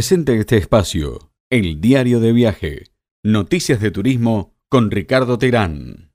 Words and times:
Presente 0.00 0.34
este 0.40 0.56
espacio, 0.56 1.30
el 1.50 1.82
diario 1.82 2.20
de 2.20 2.32
viaje, 2.32 2.84
noticias 3.22 3.80
de 3.80 3.90
turismo 3.90 4.56
con 4.70 4.90
Ricardo 4.90 5.36
Terán. 5.36 6.14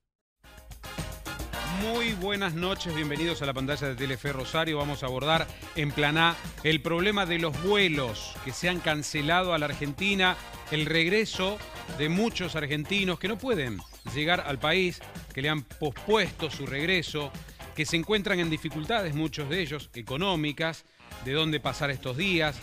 Muy 1.83 2.13
buenas 2.13 2.55
noches, 2.55 2.95
bienvenidos 2.95 3.43
a 3.43 3.45
la 3.45 3.53
pantalla 3.53 3.89
de 3.89 3.93
Telefe 3.93 4.33
Rosario. 4.33 4.79
Vamos 4.79 5.03
a 5.03 5.05
abordar 5.05 5.45
en 5.75 5.91
Planá 5.91 6.35
el 6.63 6.81
problema 6.81 7.27
de 7.27 7.37
los 7.37 7.61
vuelos 7.61 8.33
que 8.43 8.53
se 8.53 8.69
han 8.69 8.79
cancelado 8.79 9.53
a 9.53 9.59
la 9.59 9.67
Argentina, 9.67 10.35
el 10.71 10.87
regreso 10.87 11.59
de 11.99 12.09
muchos 12.09 12.55
argentinos 12.55 13.19
que 13.19 13.27
no 13.27 13.37
pueden 13.37 13.77
llegar 14.15 14.41
al 14.47 14.57
país, 14.57 14.99
que 15.31 15.43
le 15.43 15.49
han 15.49 15.61
pospuesto 15.61 16.49
su 16.49 16.65
regreso, 16.65 17.31
que 17.75 17.85
se 17.85 17.97
encuentran 17.97 18.39
en 18.39 18.49
dificultades, 18.49 19.13
muchos 19.13 19.47
de 19.47 19.61
ellos 19.61 19.91
económicas, 19.93 20.85
de 21.23 21.33
dónde 21.33 21.59
pasar 21.59 21.91
estos 21.91 22.17
días, 22.17 22.59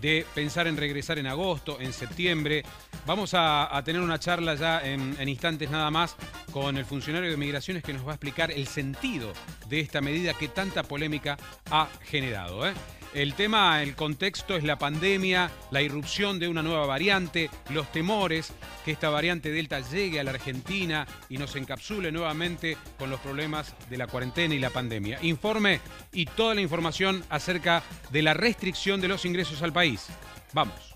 de 0.00 0.26
pensar 0.34 0.66
en 0.66 0.76
regresar 0.76 1.18
en 1.18 1.26
agosto, 1.26 1.78
en 1.80 1.92
septiembre. 1.92 2.64
Vamos 3.06 3.32
a, 3.34 3.80
tener 3.84 4.02
una 4.02 4.18
charla 4.18 4.54
ya 4.54 4.80
en, 4.80 5.16
instantes 5.28 5.70
nada 5.70 5.90
más 5.90 6.16
con 6.52 6.76
el 6.76 6.84
funcionario 6.84 7.30
de 7.30 7.36
migraciones 7.36 7.82
que 7.82 7.92
nos 7.92 8.06
va 8.06 8.12
a 8.12 8.14
explicar 8.14 8.50
el 8.50 8.66
sentido 8.66 9.32
de 9.68 9.80
esta 9.80 10.00
medida 10.00 10.34
que 10.34 10.48
tanta 10.48 10.82
polémica 10.82 11.36
ha 11.70 11.88
generado. 12.04 12.66
¿eh? 12.66 12.74
El 13.16 13.32
tema, 13.32 13.82
el 13.82 13.94
contexto 13.94 14.56
es 14.56 14.64
la 14.64 14.78
pandemia, 14.78 15.50
la 15.70 15.80
irrupción 15.80 16.38
de 16.38 16.48
una 16.48 16.62
nueva 16.62 16.84
variante, 16.84 17.48
los 17.70 17.90
temores 17.90 18.52
que 18.84 18.90
esta 18.90 19.08
variante 19.08 19.50
Delta 19.50 19.80
llegue 19.80 20.20
a 20.20 20.22
la 20.22 20.32
Argentina 20.32 21.06
y 21.30 21.38
nos 21.38 21.56
encapsule 21.56 22.12
nuevamente 22.12 22.76
con 22.98 23.08
los 23.08 23.18
problemas 23.20 23.74
de 23.88 23.96
la 23.96 24.06
cuarentena 24.06 24.54
y 24.54 24.58
la 24.58 24.68
pandemia. 24.68 25.18
Informe 25.22 25.80
y 26.12 26.26
toda 26.26 26.54
la 26.54 26.60
información 26.60 27.24
acerca 27.30 27.82
de 28.10 28.20
la 28.20 28.34
restricción 28.34 29.00
de 29.00 29.08
los 29.08 29.24
ingresos 29.24 29.62
al 29.62 29.72
país. 29.72 30.08
Vamos. 30.52 30.95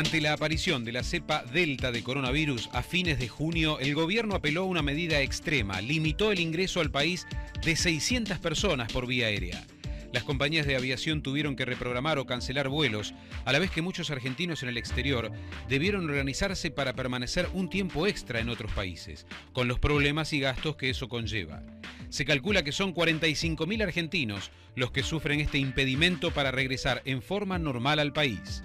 Ante 0.00 0.22
la 0.22 0.32
aparición 0.32 0.82
de 0.82 0.92
la 0.92 1.02
cepa 1.02 1.44
Delta 1.52 1.92
de 1.92 2.02
coronavirus 2.02 2.70
a 2.72 2.82
fines 2.82 3.18
de 3.18 3.28
junio, 3.28 3.78
el 3.80 3.94
gobierno 3.94 4.34
apeló 4.34 4.62
a 4.62 4.64
una 4.64 4.80
medida 4.80 5.20
extrema, 5.20 5.82
limitó 5.82 6.32
el 6.32 6.40
ingreso 6.40 6.80
al 6.80 6.90
país 6.90 7.26
de 7.62 7.76
600 7.76 8.38
personas 8.38 8.90
por 8.90 9.06
vía 9.06 9.26
aérea. 9.26 9.62
Las 10.10 10.22
compañías 10.24 10.66
de 10.66 10.74
aviación 10.74 11.20
tuvieron 11.20 11.54
que 11.54 11.66
reprogramar 11.66 12.16
o 12.18 12.24
cancelar 12.24 12.70
vuelos, 12.70 13.12
a 13.44 13.52
la 13.52 13.58
vez 13.58 13.70
que 13.70 13.82
muchos 13.82 14.10
argentinos 14.10 14.62
en 14.62 14.70
el 14.70 14.78
exterior 14.78 15.32
debieron 15.68 16.08
organizarse 16.08 16.70
para 16.70 16.94
permanecer 16.94 17.50
un 17.52 17.68
tiempo 17.68 18.06
extra 18.06 18.40
en 18.40 18.48
otros 18.48 18.72
países, 18.72 19.26
con 19.52 19.68
los 19.68 19.78
problemas 19.78 20.32
y 20.32 20.40
gastos 20.40 20.76
que 20.76 20.88
eso 20.88 21.10
conlleva. 21.10 21.62
Se 22.08 22.24
calcula 22.24 22.64
que 22.64 22.72
son 22.72 22.94
45.000 22.94 23.82
argentinos 23.82 24.50
los 24.76 24.92
que 24.92 25.02
sufren 25.02 25.40
este 25.40 25.58
impedimento 25.58 26.30
para 26.30 26.52
regresar 26.52 27.02
en 27.04 27.20
forma 27.20 27.58
normal 27.58 27.98
al 27.98 28.14
país. 28.14 28.62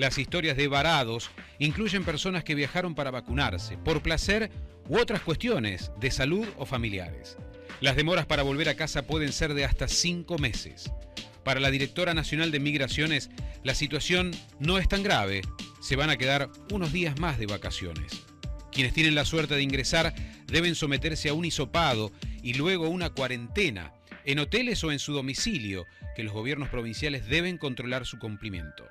Las 0.00 0.16
historias 0.16 0.56
de 0.56 0.66
varados 0.66 1.30
incluyen 1.58 2.04
personas 2.06 2.42
que 2.42 2.54
viajaron 2.54 2.94
para 2.94 3.10
vacunarse, 3.10 3.76
por 3.76 4.00
placer 4.00 4.50
u 4.88 4.96
otras 4.96 5.20
cuestiones 5.20 5.92
de 6.00 6.10
salud 6.10 6.48
o 6.56 6.64
familiares. 6.64 7.36
Las 7.82 7.96
demoras 7.96 8.24
para 8.24 8.42
volver 8.42 8.70
a 8.70 8.76
casa 8.76 9.06
pueden 9.06 9.30
ser 9.30 9.52
de 9.52 9.66
hasta 9.66 9.88
cinco 9.88 10.38
meses. 10.38 10.90
Para 11.44 11.60
la 11.60 11.70
directora 11.70 12.14
nacional 12.14 12.50
de 12.50 12.60
Migraciones, 12.60 13.28
la 13.62 13.74
situación 13.74 14.30
no 14.58 14.78
es 14.78 14.88
tan 14.88 15.02
grave, 15.02 15.42
se 15.82 15.96
van 15.96 16.08
a 16.08 16.16
quedar 16.16 16.48
unos 16.72 16.94
días 16.94 17.20
más 17.20 17.38
de 17.38 17.44
vacaciones. 17.44 18.22
Quienes 18.72 18.94
tienen 18.94 19.14
la 19.14 19.26
suerte 19.26 19.54
de 19.54 19.62
ingresar 19.62 20.14
deben 20.46 20.76
someterse 20.76 21.28
a 21.28 21.34
un 21.34 21.44
hisopado 21.44 22.10
y 22.42 22.54
luego 22.54 22.88
una 22.88 23.10
cuarentena, 23.10 23.92
en 24.24 24.38
hoteles 24.38 24.82
o 24.82 24.92
en 24.92 24.98
su 24.98 25.12
domicilio, 25.12 25.84
que 26.16 26.22
los 26.22 26.32
gobiernos 26.32 26.70
provinciales 26.70 27.28
deben 27.28 27.58
controlar 27.58 28.06
su 28.06 28.18
cumplimiento. 28.18 28.88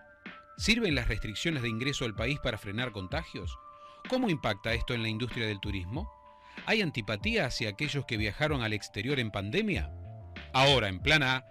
¿Sirven 0.60 0.94
las 0.94 1.08
restricciones 1.08 1.64
de 1.64 1.70
ingreso 1.70 2.04
al 2.04 2.14
país 2.14 2.38
para 2.44 2.58
frenar 2.58 2.92
contagios? 2.92 3.58
¿Cómo 4.10 4.30
impacta 4.30 4.74
esto 4.74 4.94
en 4.94 5.02
la 5.02 5.08
industria 5.08 5.48
del 5.48 5.62
turismo? 5.62 6.12
¿Hay 6.66 6.82
antipatía 6.82 7.46
hacia 7.46 7.70
aquellos 7.70 8.04
que 8.06 8.18
viajaron 8.18 8.62
al 8.62 8.74
exterior 8.74 9.22
en 9.22 9.32
pandemia? 9.32 9.90
Ahora, 10.52 10.90
en 10.90 11.00
plan 11.00 11.24
A, 11.24 11.46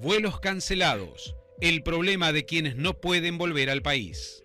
vuelos 0.00 0.40
cancelados. 0.40 1.36
El 1.60 1.82
problema 1.82 2.32
de 2.32 2.46
quienes 2.46 2.74
no 2.74 2.94
pueden 2.94 3.36
volver 3.36 3.68
al 3.68 3.82
país. 3.82 4.43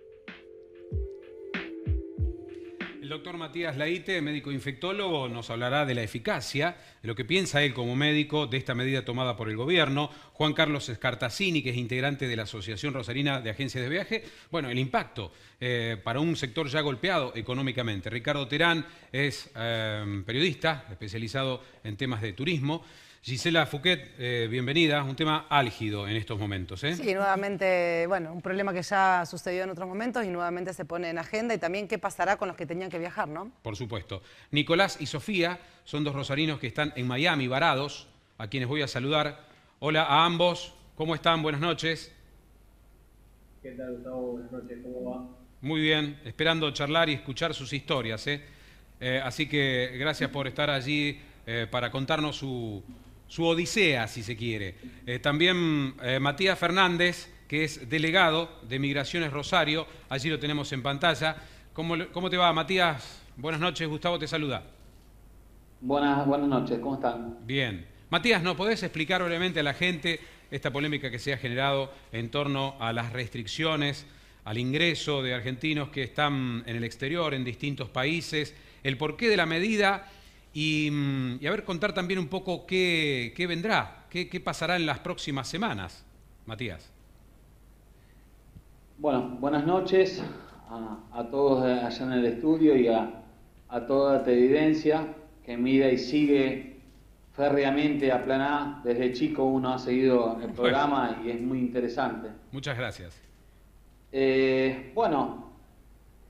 El 3.09 3.15
doctor 3.15 3.37
Matías 3.37 3.75
Laite, 3.75 4.21
médico 4.21 4.51
infectólogo, 4.51 5.27
nos 5.29 5.49
hablará 5.49 5.83
de 5.83 5.95
la 5.95 6.03
eficacia, 6.03 6.77
de 7.01 7.07
lo 7.07 7.15
que 7.15 7.25
piensa 7.25 7.63
él 7.63 7.73
como 7.73 7.95
médico 7.95 8.45
de 8.45 8.57
esta 8.57 8.75
medida 8.75 9.03
tomada 9.03 9.35
por 9.35 9.49
el 9.49 9.57
gobierno. 9.57 10.11
Juan 10.33 10.53
Carlos 10.53 10.89
Escartacini, 10.89 11.63
que 11.63 11.71
es 11.71 11.77
integrante 11.77 12.27
de 12.27 12.35
la 12.35 12.43
Asociación 12.43 12.93
Rosarina 12.93 13.41
de 13.41 13.49
Agencias 13.49 13.83
de 13.83 13.89
Viaje. 13.89 14.23
Bueno, 14.51 14.69
el 14.69 14.77
impacto 14.77 15.33
eh, 15.59 15.97
para 16.03 16.19
un 16.19 16.35
sector 16.35 16.69
ya 16.69 16.81
golpeado 16.81 17.33
económicamente. 17.35 18.11
Ricardo 18.11 18.47
Terán 18.47 18.85
es 19.11 19.49
eh, 19.55 20.21
periodista 20.23 20.85
especializado 20.91 21.63
en 21.83 21.97
temas 21.97 22.21
de 22.21 22.33
turismo. 22.33 22.85
Gisela 23.21 23.65
Fouquet, 23.65 24.15
eh, 24.17 24.47
bienvenida. 24.49 25.03
Un 25.03 25.13
tema 25.13 25.45
álgido 25.49 26.07
en 26.07 26.15
estos 26.15 26.39
momentos. 26.39 26.81
¿eh? 26.85 26.95
Sí, 26.95 27.13
nuevamente, 27.13 28.05
bueno, 28.07 28.31
un 28.31 28.41
problema 28.41 28.71
que 28.71 28.81
ya 28.81 29.25
sucedió 29.25 29.63
en 29.63 29.69
otros 29.71 29.89
momentos 29.89 30.23
y 30.23 30.29
nuevamente 30.29 30.73
se 30.73 30.85
pone 30.85 31.09
en 31.09 31.17
agenda 31.17 31.53
y 31.53 31.57
también 31.57 31.89
qué 31.89 31.97
pasará 31.97 32.37
con 32.37 32.47
los 32.47 32.55
que 32.55 32.65
tenían 32.65 32.89
que 32.89 32.97
viajar, 32.97 33.27
¿no? 33.27 33.51
Por 33.61 33.75
supuesto. 33.75 34.21
Nicolás 34.51 35.01
y 35.01 35.05
Sofía 35.05 35.59
son 35.83 36.05
dos 36.05 36.15
rosarinos 36.15 36.59
que 36.59 36.67
están 36.67 36.93
en 36.95 37.07
Miami, 37.07 37.49
varados, 37.49 38.07
a 38.37 38.47
quienes 38.47 38.69
voy 38.69 38.83
a 38.83 38.87
saludar. 38.87 39.47
Hola 39.79 40.03
a 40.03 40.23
ambos, 40.23 40.73
¿cómo 40.95 41.13
están? 41.13 41.43
Buenas 41.43 41.59
noches. 41.59 42.15
¿Qué 43.61 43.71
tal, 43.71 43.95
Gustavo? 43.95 44.31
Buenas 44.31 44.51
noches, 44.53 44.77
¿cómo 44.81 45.11
va? 45.11 45.27
Muy 45.59 45.81
bien, 45.81 46.17
esperando 46.23 46.71
charlar 46.71 47.09
y 47.09 47.15
escuchar 47.15 47.53
sus 47.53 47.73
historias. 47.73 48.25
¿eh? 48.27 48.45
eh 49.01 49.21
así 49.21 49.49
que 49.49 49.97
gracias 49.99 50.29
por 50.29 50.47
estar 50.47 50.69
allí 50.69 51.19
para 51.71 51.89
contarnos 51.89 52.35
su, 52.35 52.83
su 53.29 53.45
odisea, 53.45 54.07
si 54.07 54.23
se 54.23 54.35
quiere. 54.35 54.75
Eh, 55.05 55.19
también 55.19 55.95
eh, 56.03 56.19
Matías 56.19 56.59
Fernández, 56.59 57.31
que 57.47 57.63
es 57.63 57.87
delegado 57.89 58.59
de 58.67 58.79
Migraciones 58.79 59.31
Rosario, 59.31 59.87
allí 60.09 60.29
lo 60.29 60.39
tenemos 60.39 60.73
en 60.73 60.83
pantalla. 60.83 61.37
¿Cómo, 61.71 61.95
cómo 62.11 62.29
te 62.29 62.37
va, 62.37 62.51
Matías? 62.51 63.21
Buenas 63.37 63.61
noches, 63.61 63.87
Gustavo 63.87 64.19
te 64.19 64.27
saluda. 64.27 64.63
Buenas, 65.79 66.25
buenas 66.25 66.49
noches, 66.49 66.79
¿cómo 66.79 66.95
están? 66.95 67.37
Bien. 67.45 67.85
Matías, 68.09 68.41
¿no 68.41 68.57
podés 68.57 68.81
explicar 68.83 69.23
brevemente 69.23 69.59
a 69.59 69.63
la 69.63 69.75
gente 69.75 70.19
esta 70.49 70.71
polémica 70.71 71.11
que 71.11 71.19
se 71.19 71.31
ha 71.31 71.37
generado 71.37 71.93
en 72.11 72.31
torno 72.31 72.75
a 72.79 72.91
las 72.91 73.13
restricciones 73.13 74.07
al 74.45 74.57
ingreso 74.57 75.21
de 75.21 75.35
argentinos 75.35 75.89
que 75.89 76.01
están 76.01 76.63
en 76.65 76.75
el 76.75 76.83
exterior, 76.83 77.35
en 77.35 77.43
distintos 77.43 77.89
países, 77.89 78.55
el 78.81 78.97
porqué 78.97 79.29
de 79.29 79.37
la 79.37 79.45
medida 79.45 80.11
Mm, 80.53 81.35
y, 81.39 81.47
a 81.47 81.51
ver, 81.51 81.63
contar 81.63 81.93
también 81.93 82.19
un 82.19 82.27
poco 82.27 82.65
qué, 82.65 83.33
vendrá, 83.47 84.05
qué, 84.09 84.41
pasará 84.43 84.75
en 84.75 84.85
las 84.85 84.99
próximas 84.99 85.47
semanas, 85.47 86.05
Matías. 86.45 86.91
Bueno, 88.97 89.37
buenas 89.39 89.65
noches 89.65 90.21
a, 90.69 91.23
todos 91.29 91.63
allá 91.63 92.05
en 92.05 92.11
el 92.13 92.25
estudio 92.25 92.75
y 92.75 92.87
a, 92.87 93.23
toda 93.87 94.21
la 94.21 94.31
evidencia 94.31 95.07
que 95.45 95.55
mira 95.55 95.89
y 95.89 95.97
sigue 95.97 96.77
férreamente 97.33 98.11
a 98.11 98.23
Plan 98.23 98.41
A. 98.41 98.81
Desde 98.83 99.13
chico 99.13 99.43
uno 99.43 99.73
ha 99.73 99.79
seguido 99.79 100.39
el 100.41 100.51
programa 100.51 101.21
y 101.23 101.29
es 101.29 101.39
muy 101.39 101.59
interesante. 101.59 102.29
Muchas 102.51 102.77
gracias. 102.77 103.21
Eh, 104.11 104.91
bueno, 104.95 105.51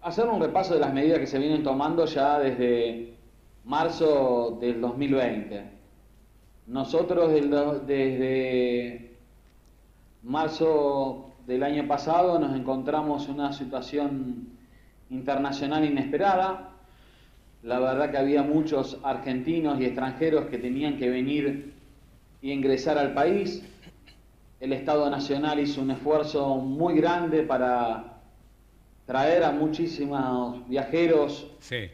hacer 0.02 0.28
un 0.28 0.42
repaso 0.42 0.74
de 0.74 0.82
las 0.82 0.94
medidas 0.94 1.20
que 1.20 1.28
se 1.28 1.40
vienen 1.40 1.64
tomando 1.64 2.06
ya 2.06 2.38
desde 2.40 3.09
marzo 3.70 4.58
del 4.60 4.82
2020. 4.82 5.64
Nosotros 6.66 7.32
desde 7.86 9.16
marzo 10.24 11.36
del 11.46 11.62
año 11.62 11.88
pasado 11.88 12.40
nos 12.40 12.56
encontramos 12.56 13.28
en 13.28 13.36
una 13.36 13.54
situación 13.54 14.48
internacional 15.12 15.86
inesperada. 15.86 16.72
La 17.62 17.80
verdad 17.80 18.10
que 18.10 18.18
había 18.18 18.42
muchos 18.42 18.98
argentinos 19.04 19.80
y 19.80 19.86
extranjeros 19.86 20.48
que 20.48 20.58
tenían 20.58 20.98
que 20.98 21.12
venir 21.12 21.76
y 22.42 22.52
ingresar 22.52 22.98
al 22.98 23.14
país. 23.14 23.64
El 24.60 24.74
Estado 24.74 25.08
Nacional 25.12 25.60
hizo 25.60 25.82
un 25.82 25.92
esfuerzo 25.92 26.58
muy 26.58 26.96
grande 26.96 27.44
para 27.44 28.20
traer 29.06 29.44
a 29.44 29.52
muchísimos 29.52 30.68
viajeros 30.68 31.52
sí 31.60 31.90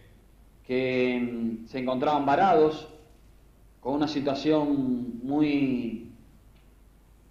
que 0.67 1.19
mm, 1.19 1.67
se 1.67 1.79
encontraban 1.79 2.25
varados, 2.25 2.87
con 3.81 3.93
una 3.93 4.07
situación 4.07 5.19
muy 5.23 6.11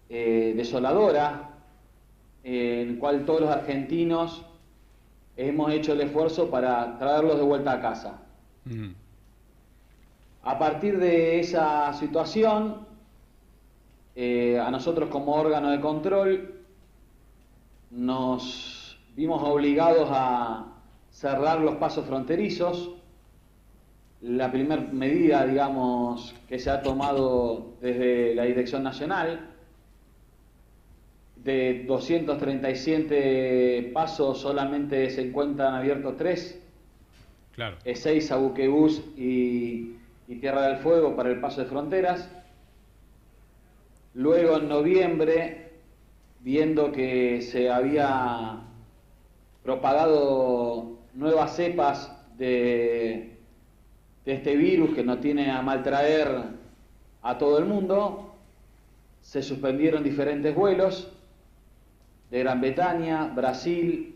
eh, 0.09 0.55
desoladora, 0.57 1.51
en 2.45 2.91
el 2.91 2.99
cual 2.99 3.25
todos 3.25 3.41
los 3.41 3.51
argentinos 3.51 4.45
hemos 5.37 5.73
hecho 5.73 5.95
el 5.95 6.03
esfuerzo 6.03 6.51
para 6.51 6.99
traerlos 6.99 7.37
de 7.37 7.43
vuelta 7.43 7.73
a 7.73 7.81
casa. 7.81 8.23
A 10.43 10.59
partir 10.59 10.99
de 10.99 11.41
esa 11.41 11.93
situación, 11.95 12.87
eh, 14.15 14.61
a 14.61 14.71
nosotros 14.71 15.09
como 15.09 15.35
órgano 15.35 15.71
de 15.71 15.81
control 15.81 16.55
nos 17.91 18.99
vimos 19.17 19.43
obligados 19.43 20.09
a 20.13 20.67
cerrar 21.11 21.61
los 21.61 21.77
pasos 21.77 22.07
fronterizos. 22.07 22.93
La 24.25 24.51
primera 24.51 24.81
medida, 24.81 25.45
digamos, 25.45 26.35
que 26.49 26.59
se 26.59 26.71
ha 26.71 26.81
tomado 26.81 27.75
desde 27.83 28.35
la 28.35 28.45
Dirección 28.45 28.83
Nacional, 28.83 29.51
de 31.37 31.85
237 31.87 33.91
pasos 33.93 34.41
solamente 34.41 35.11
se 35.11 35.29
encuentran 35.29 35.75
abiertos 35.75 36.17
tres. 36.17 36.59
Claro. 37.53 37.77
Es 37.85 38.01
seis 38.01 38.33
a 38.33 38.39
Buquebus 38.39 39.03
y, 39.19 39.97
y 40.27 40.37
Tierra 40.41 40.69
del 40.69 40.79
Fuego 40.79 41.15
para 41.15 41.31
el 41.31 41.41
paso 41.41 41.61
de 41.61 41.67
fronteras. 41.67 42.31
Luego 44.15 44.57
en 44.57 44.71
noviembre, 44.71 45.73
viendo 46.41 46.93
que 46.93 47.43
se 47.43 47.69
había 47.69 48.63
propagado 49.63 50.97
nuevas 51.13 51.57
cepas 51.57 52.11
de, 52.39 53.34
de 54.25 54.33
este 54.35 54.57
virus 54.57 54.95
que 54.95 55.05
nos 55.05 55.21
tiene 55.21 55.51
a 55.51 55.61
maltraer 55.63 56.29
a 57.23 57.39
todo 57.39 57.59
el 57.59 57.65
mundo, 57.67 58.35
se 59.21 59.43
suspendieron 59.43 60.03
diferentes 60.03 60.55
vuelos 60.55 61.11
de 62.31 62.39
Gran 62.41 62.61
Bretaña, 62.61 63.27
Brasil, 63.27 64.11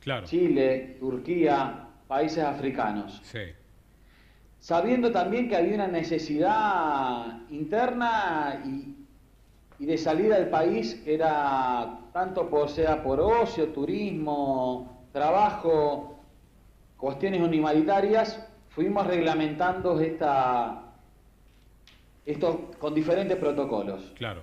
Claro. 0.00 0.26
Chile, 0.26 0.96
Turquía, 0.98 1.88
países 2.08 2.42
africanos. 2.42 3.20
Sí. 3.22 3.40
Sabiendo 4.58 5.10
también 5.12 5.48
que 5.48 5.56
había 5.56 5.74
una 5.74 5.88
necesidad 5.88 7.40
interna 7.50 8.62
y, 8.64 8.96
y 9.78 9.86
de 9.86 9.98
salida 9.98 10.38
del 10.38 10.48
país 10.48 10.94
que 11.04 11.14
era 11.14 11.98
tanto 12.12 12.48
por 12.48 12.70
sea 12.70 13.02
por 13.02 13.20
ocio, 13.20 13.68
turismo, 13.68 15.06
trabajo, 15.12 16.18
cuestiones 16.96 17.40
humanitarias, 17.42 18.46
fuimos 18.70 19.06
reglamentando 19.06 20.00
esta, 20.00 20.82
esto 22.26 22.70
con 22.78 22.94
diferentes 22.94 23.36
protocolos. 23.36 24.12
Claro. 24.16 24.42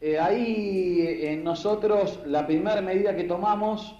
Eh, 0.00 0.18
ahí 0.18 1.00
eh, 1.00 1.40
nosotros 1.42 2.20
la 2.26 2.46
primera 2.46 2.80
medida 2.82 3.14
que 3.16 3.24
tomamos 3.24 3.94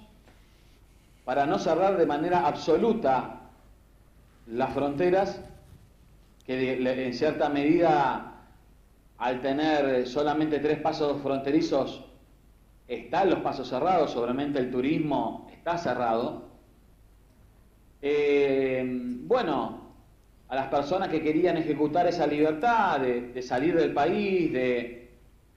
para 1.24 1.46
no 1.46 1.58
cerrar 1.58 1.96
de 1.96 2.04
manera 2.06 2.46
absoluta 2.46 3.40
las 4.46 4.74
fronteras, 4.74 5.40
que 6.44 6.56
de- 6.56 6.76
le- 6.76 7.06
en 7.06 7.14
cierta 7.14 7.48
medida 7.48 8.32
al 9.16 9.40
tener 9.40 10.06
solamente 10.06 10.58
tres 10.58 10.78
pasos 10.80 11.22
fronterizos 11.22 12.04
están 12.88 13.30
los 13.30 13.38
pasos 13.38 13.68
cerrados, 13.68 14.10
seguramente 14.12 14.58
el 14.58 14.70
turismo 14.70 15.48
está 15.52 15.78
cerrado. 15.78 16.42
Eh, 18.06 18.84
bueno, 19.22 19.80
a 20.48 20.54
las 20.54 20.66
personas 20.66 21.08
que 21.08 21.22
querían 21.22 21.56
ejecutar 21.56 22.06
esa 22.06 22.26
libertad 22.26 23.00
de, 23.00 23.40
salir 23.40 23.74
del 23.74 23.94
país, 23.94 24.52
de 24.52 25.10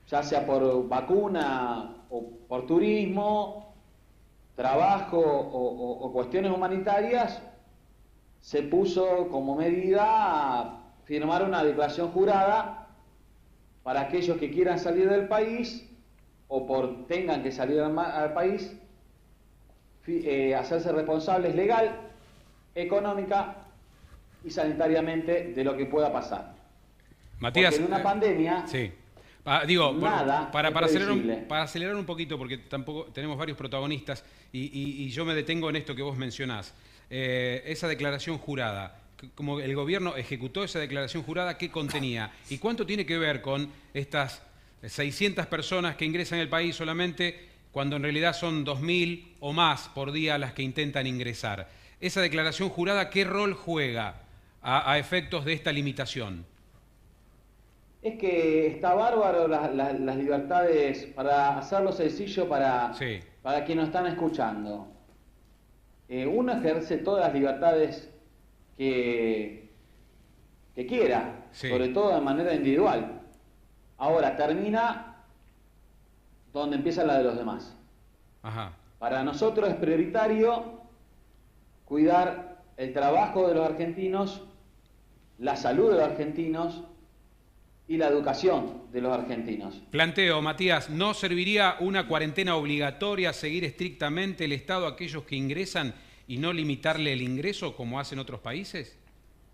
ya 0.07 0.23
sea 0.23 0.45
por 0.45 0.87
vacuna 0.87 2.05
o 2.09 2.23
por 2.47 2.65
turismo, 2.65 3.75
trabajo 4.55 5.19
o, 5.19 6.09
cuestiones 6.13 6.53
humanitarias, 6.53 7.41
se 8.39 8.63
puso 8.63 9.27
como 9.27 9.57
medida 9.57 10.83
firmar 11.03 11.43
una 11.43 11.65
declaración 11.65 12.11
jurada 12.11 12.87
para 13.83 13.99
aquellos 14.03 14.37
que 14.37 14.51
quieran 14.51 14.79
salir 14.79 15.09
del 15.09 15.27
país 15.27 15.85
o 16.47 16.65
por 16.65 17.07
tengan 17.07 17.43
que 17.43 17.51
salir 17.51 17.81
al, 17.81 18.33
país, 18.33 18.73
eh, 20.07 20.55
hacerse 20.55 20.93
responsables 20.93 21.53
legal, 21.53 22.06
económica 22.81 23.55
y 24.43 24.49
sanitariamente 24.51 25.51
de 25.53 25.63
lo 25.63 25.75
que 25.75 25.85
pueda 25.85 26.11
pasar. 26.11 26.55
Matías. 27.39 27.73
Porque 27.75 27.85
en 27.85 27.91
una 27.91 27.99
eh, 27.99 28.03
pandemia 28.03 28.67
Sí. 28.67 28.91
Ah, 29.49 29.63
digo, 29.65 29.93
Nada 29.93 30.51
para, 30.51 30.71
para, 30.73 30.87
acelerar 30.87 31.13
un, 31.13 31.45
para 31.47 31.63
acelerar 31.63 31.95
un 31.95 32.05
poquito, 32.05 32.37
porque 32.37 32.57
tampoco 32.57 33.05
tenemos 33.13 33.37
varios 33.37 33.57
protagonistas, 33.57 34.23
y, 34.51 34.59
y- 34.77 35.03
y 35.05 35.09
yo 35.09 35.23
me 35.23 35.33
detengo 35.33 35.69
en 35.69 35.77
esto 35.77 35.95
que 35.95 36.01
vos 36.01 36.17
mencionás. 36.17 36.73
Eh, 37.09 37.63
esa 37.65 37.87
declaración 37.87 38.37
jurada, 38.39 38.99
como 39.35 39.61
el 39.61 39.73
gobierno 39.73 40.17
ejecutó 40.17 40.65
esa 40.65 40.79
declaración 40.79 41.23
jurada, 41.23 41.57
¿qué 41.57 41.71
contenía? 41.71 42.29
¿Y 42.49 42.57
cuánto 42.57 42.85
tiene 42.85 43.05
que 43.05 43.17
ver 43.17 43.41
con 43.41 43.69
estas 43.93 44.41
600 44.83 45.45
personas 45.45 45.95
que 45.95 46.03
ingresan 46.03 46.39
al 46.39 46.49
país 46.49 46.75
solamente 46.75 47.47
cuando 47.71 47.95
en 47.95 48.03
realidad 48.03 48.33
son 48.33 48.65
2.000 48.65 49.35
o 49.39 49.53
más 49.53 49.87
por 49.87 50.11
día 50.11 50.37
las 50.37 50.51
que 50.51 50.61
intentan 50.63 51.07
ingresar? 51.07 51.69
Esa 51.99 52.21
declaración 52.21 52.69
jurada, 52.69 53.09
¿qué 53.09 53.23
rol 53.23 53.53
juega 53.53 54.15
a- 54.61 54.91
a 54.91 54.97
efectos 54.99 55.45
de 55.45 55.53
esta 55.53 55.71
limitación? 55.71 56.45
Es 58.03 58.19
que 58.19 58.67
está 58.67 58.93
bárbaro 58.93 59.47
la- 59.47 59.67
la- 59.69 59.93
las 59.93 60.15
libertades, 60.15 61.05
para 61.15 61.57
hacerlo 61.57 61.91
sencillo 61.91 62.47
para, 62.47 62.93
Sí. 62.93 63.19
para 63.41 63.65
quienes 63.65 63.85
nos 63.87 63.95
están 63.95 64.05
escuchando. 64.07 64.87
Eh, 66.07 66.25
uno 66.27 66.53
ejerce 66.53 66.97
todas 66.99 67.25
las 67.25 67.33
libertades 67.33 68.09
que, 68.77 69.67
que 70.75 70.85
quiera, 70.85 71.47
Sí. 71.51 71.69
sobre 71.69 71.89
todo 71.89 72.13
de 72.13 72.21
manera 72.21 72.53
individual. 72.53 73.21
Ahora 73.97 74.35
termina 74.37 75.15
donde 76.53 76.75
empieza 76.77 77.03
la 77.03 77.17
de 77.17 77.23
los 77.23 77.35
demás. 77.35 77.75
Ajá. 78.43 78.73
Para 78.99 79.23
nosotros 79.23 79.67
es 79.69 79.75
prioritario 79.75 80.76
cuidar 81.87 82.63
el 82.75 82.93
trabajo 82.93 83.47
de 83.47 83.55
los 83.55 83.65
argentinos, 83.65 84.43
la 85.39 85.55
salud 85.55 85.91
de 85.91 85.97
los 85.97 86.03
argentinos 86.03 86.83
y 87.87 87.97
la 87.97 88.07
educación 88.07 88.83
de 88.91 89.01
los 89.01 89.13
argentinos. 89.13 89.81
Planteo, 89.89 90.41
Matías, 90.41 90.89
¿no 90.89 91.13
serviría 91.13 91.77
una 91.79 92.07
cuarentena 92.07 92.55
obligatoria, 92.55 93.31
seguir 93.31 93.63
estrictamente 93.63 94.45
el 94.45 94.51
Estado 94.51 94.85
a 94.85 94.89
aquellos 94.91 95.23
que 95.23 95.37
ingresan 95.37 95.93
y 96.27 96.37
no 96.37 96.51
limitarle 96.51 97.13
el 97.13 97.21
ingreso 97.21 97.75
como 97.75 97.99
hacen 97.99 98.19
otros 98.19 98.41
países? 98.41 98.97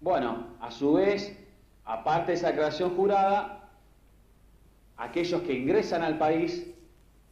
Bueno, 0.02 0.48
a 0.60 0.72
su 0.72 0.94
vez, 0.94 1.38
aparte 1.86 2.32
de 2.32 2.38
esa 2.40 2.48
declaración 2.48 2.96
jurada, 2.96 3.70
aquellos 4.98 5.44
que 5.44 5.54
ingresan 5.54 6.02
al 6.02 6.18
país 6.18 6.68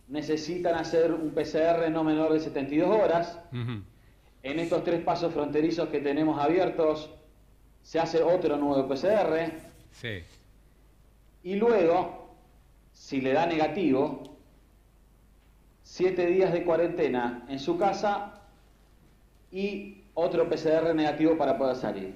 necesitan 0.07 0.75
hacer 0.75 1.11
un 1.11 1.31
PCR 1.31 1.89
no 1.89 2.03
menor 2.03 2.33
de 2.33 2.39
72 2.39 2.87
horas. 2.87 3.39
Ujú. 3.51 3.81
En 4.43 4.59
estos 4.59 4.83
tres 4.83 5.01
pasos 5.03 5.33
fronterizos 5.33 5.89
que 5.89 5.99
tenemos 5.99 6.39
abiertos, 6.39 7.09
se 7.83 7.99
hace 7.99 8.21
otro 8.23 8.57
nuevo 8.57 8.87
PCR. 8.87 9.51
Sí. 9.91 10.23
Y 11.43 11.55
luego, 11.55 12.35
si 12.91 13.21
le 13.21 13.33
da 13.33 13.45
negativo, 13.45 14.23
siete 15.83 16.25
días 16.27 16.53
de 16.53 16.63
cuarentena 16.63 17.45
en 17.49 17.59
su 17.59 17.77
casa 17.77 18.41
y 19.51 20.03
otro 20.13 20.49
PCR 20.49 20.95
negativo 20.95 21.37
para 21.37 21.57
poder 21.57 21.75
salir. 21.75 22.15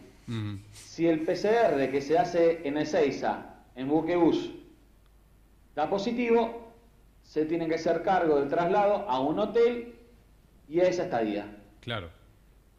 Si 0.72 1.08
el 1.08 1.22
PCR 1.22 1.92
que 1.92 2.02
se 2.02 2.18
hace 2.18 2.68
en 2.68 2.78
Ezeiza, 2.78 3.58
en 3.76 3.88
Buquebus, 3.88 4.52
da 5.76 5.88
positivo, 5.88 6.72
se 7.22 7.46
tiene 7.46 7.68
que 7.68 7.76
hacer 7.76 8.02
cargo 8.02 8.40
del 8.40 8.50
traslado 8.50 9.08
a 9.08 9.20
un 9.20 9.38
hotel 9.38 9.94
y 10.68 10.80
a 10.80 10.88
esa 10.88 11.04
estadía. 11.04 11.46
Claro. 11.82 12.10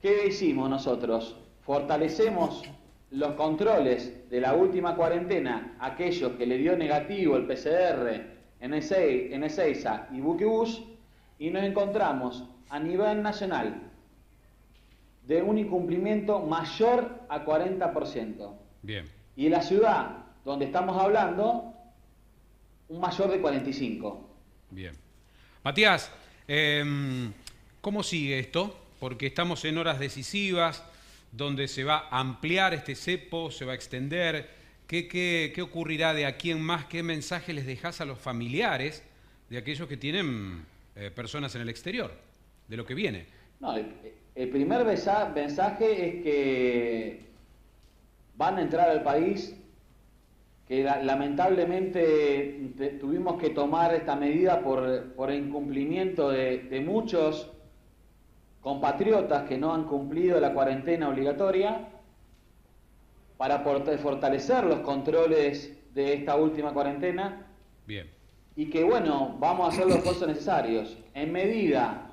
¿Qué 0.06 0.28
hicimos 0.28 0.70
nosotros? 0.70 1.34
Fortalecemos 1.62 2.62
los 3.10 3.32
controles 3.32 4.30
de 4.30 4.40
la 4.40 4.54
última 4.54 4.94
cuarentena, 4.94 5.76
aquellos 5.80 6.34
que 6.34 6.46
le 6.46 6.58
dio 6.58 6.76
negativo 6.76 7.34
el 7.36 7.44
PCR 7.48 8.24
en 8.60 8.70
Ezei- 8.72 9.32
en 9.32 9.42
Ezeiza 9.42 10.06
y 10.12 10.20
Buquebus, 10.20 10.80
y 11.40 11.50
nos 11.50 11.64
encontramos 11.64 12.44
a 12.68 12.78
nivel 12.78 13.20
nacional 13.20 13.82
de 15.26 15.42
un 15.42 15.58
incumplimiento 15.58 16.38
mayor 16.38 17.22
a 17.28 17.44
40%. 17.44 18.54
Bien. 18.82 19.06
Y 19.34 19.46
en 19.46 19.50
la 19.52 19.62
ciudad 19.62 20.18
donde 20.44 20.66
estamos 20.66 20.96
hablando, 21.02 21.74
un 22.90 23.00
mayor 23.00 23.28
de 23.28 23.42
45%. 23.42 24.20
Bien. 24.70 24.92
Matías, 25.64 26.12
em, 26.46 27.32
¿cómo 27.80 28.04
sigue 28.04 28.38
esto? 28.38 28.85
Porque 29.00 29.26
estamos 29.26 29.64
en 29.64 29.78
horas 29.78 29.98
decisivas, 29.98 30.82
donde 31.32 31.68
se 31.68 31.84
va 31.84 32.08
a 32.10 32.20
ampliar 32.20 32.74
este 32.74 32.94
cepo, 32.94 33.50
se 33.50 33.64
va 33.64 33.72
a 33.72 33.74
extender. 33.74 34.48
¿Qué, 34.86 35.08
qué, 35.08 35.52
qué 35.54 35.62
ocurrirá 35.62 36.14
de 36.14 36.26
aquí 36.26 36.50
en 36.50 36.60
más? 36.60 36.86
¿Qué 36.86 37.02
mensaje 37.02 37.52
les 37.52 37.66
dejas 37.66 38.00
a 38.00 38.04
los 38.04 38.18
familiares 38.18 39.02
de 39.50 39.58
aquellos 39.58 39.88
que 39.88 39.96
tienen 39.96 40.64
eh, 40.94 41.10
personas 41.10 41.54
en 41.54 41.62
el 41.62 41.68
exterior, 41.68 42.12
de 42.68 42.76
lo 42.76 42.86
que 42.86 42.94
viene? 42.94 43.26
No, 43.60 43.74
el, 43.76 44.48
primer 44.48 44.84
mensaje 44.84 46.08
es 46.08 46.22
que 46.22 47.20
van 48.36 48.58
a 48.58 48.62
entrar 48.62 48.90
al 48.90 49.02
país 49.02 49.54
que 50.68 50.82
lamentablemente 50.82 52.72
tuvimos 53.00 53.40
que 53.40 53.50
tomar 53.50 53.94
esta 53.94 54.16
medida 54.16 54.60
por, 54.60 55.12
por 55.12 55.32
incumplimiento 55.32 56.30
de, 56.30 56.82
muchos 56.84 57.52
compatriotas 58.66 59.48
que 59.48 59.56
no 59.56 59.72
han 59.72 59.84
cumplido 59.84 60.40
la 60.40 60.52
cuarentena 60.52 61.08
obligatoria 61.08 61.88
para 63.36 63.60
fortalecer 63.60 64.64
los 64.64 64.80
controles 64.80 65.78
de 65.94 66.14
esta 66.14 66.34
última 66.34 66.72
cuarentena. 66.72 67.46
Bien. 67.86 68.10
Y 68.56 68.68
que 68.68 68.82
bueno, 68.82 69.36
vamos 69.38 69.66
a 69.66 69.72
hacer 69.72 69.86
los 69.86 69.98
esfuerzos 69.98 70.26
necesarios. 70.26 70.98
En 71.14 71.30
medida 71.30 72.10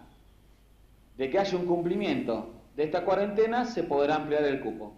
de 1.17 1.31
que 1.31 1.39
haya 1.39 1.57
un 1.57 1.65
cumplimiento 1.65 2.53
de 2.75 2.83
esta 2.83 3.03
cuarentena, 3.03 3.65
se 3.65 3.81
podrá 3.81 4.17
ampliar 4.17 4.43
el 4.43 4.59
cupo. 4.59 4.93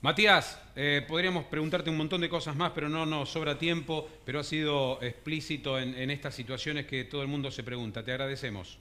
Matías, 0.00 0.58
eh, 0.74 1.04
podríamos 1.06 1.44
preguntarte 1.44 1.90
un 1.90 1.98
montón 1.98 2.22
de 2.22 2.30
cosas 2.30 2.56
más, 2.56 2.72
pero 2.74 2.88
no 2.88 3.04
nos 3.04 3.28
sobra 3.28 3.58
tiempo, 3.58 4.08
pero 4.24 4.40
ha 4.40 4.44
sido 4.44 5.02
explícito 5.02 5.78
en, 5.78 6.10
estas 6.10 6.34
situaciones 6.34 6.86
que 6.86 7.04
todo 7.04 7.20
el 7.20 7.28
mundo 7.28 7.50
se 7.50 7.62
pregunta. 7.62 8.02
Te 8.02 8.12
agradecemos. 8.12 8.78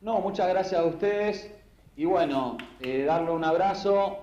No, 0.00 0.20
muchas 0.20 0.48
gracias 0.48 0.80
a 0.80 0.84
ustedes 0.84 1.50
y 1.96 2.04
bueno, 2.04 2.56
eh, 2.80 3.04
darle 3.04 3.30
un 3.32 3.42
abrazo 3.44 4.18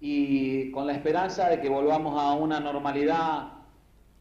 y 0.00 0.70
con 0.72 0.86
la 0.86 0.92
esperanza 0.92 1.48
de 1.48 1.60
que 1.60 1.68
volvamos 1.68 2.20
a 2.20 2.32
una 2.32 2.58
normalidad 2.58 3.52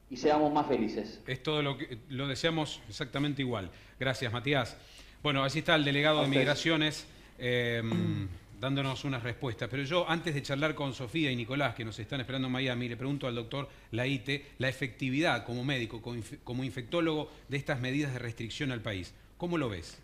y 0.10 0.18
seamos 0.18 0.54
más 0.54 0.68
felices. 0.68 1.22
Es 1.26 1.42
todo 1.42 1.62
lo 1.62 1.78
que 1.78 1.98
lo 2.10 2.28
deseamos 2.28 2.82
exactamente 2.88 3.42
igual. 3.42 3.72
Gracias, 4.00 4.32
Matías. 4.32 4.78
Bueno, 5.24 5.44
así 5.44 5.60
está 5.60 5.76
el 5.76 5.84
delegado 5.84 6.22
de 6.22 6.28
Migraciones. 6.28 7.08
Eh, 7.40 7.82
dándonos 8.60 9.04
una 9.04 9.20
respuesta. 9.20 9.68
Pero 9.68 9.84
yo, 9.84 10.10
antes 10.10 10.34
de 10.34 10.42
charlar 10.42 10.76
con 10.76 10.94
Sofía 10.94 11.32
y 11.32 11.36
Nicolás, 11.36 11.76
que 11.76 11.86
nos 11.86 12.00
están 12.00 12.22
esperando 12.22 12.48
en 12.48 12.54
Miami, 12.54 12.90
le 12.90 12.98
pregunto 12.98 13.28
al 13.28 13.36
doctor 13.36 13.70
Laite 13.92 14.46
la 14.58 14.70
efectividad 14.70 15.46
como 15.46 15.64
médico, 15.64 16.02
como 16.02 16.64
infectólogo, 16.64 17.32
de 17.50 17.58
estas 17.58 17.80
medidas 17.80 18.14
de 18.14 18.20
restricción 18.20 18.72
al 18.72 18.82
país. 18.82 19.14
¿Cómo 19.38 19.58
lo 19.58 19.70
ves? 19.70 20.02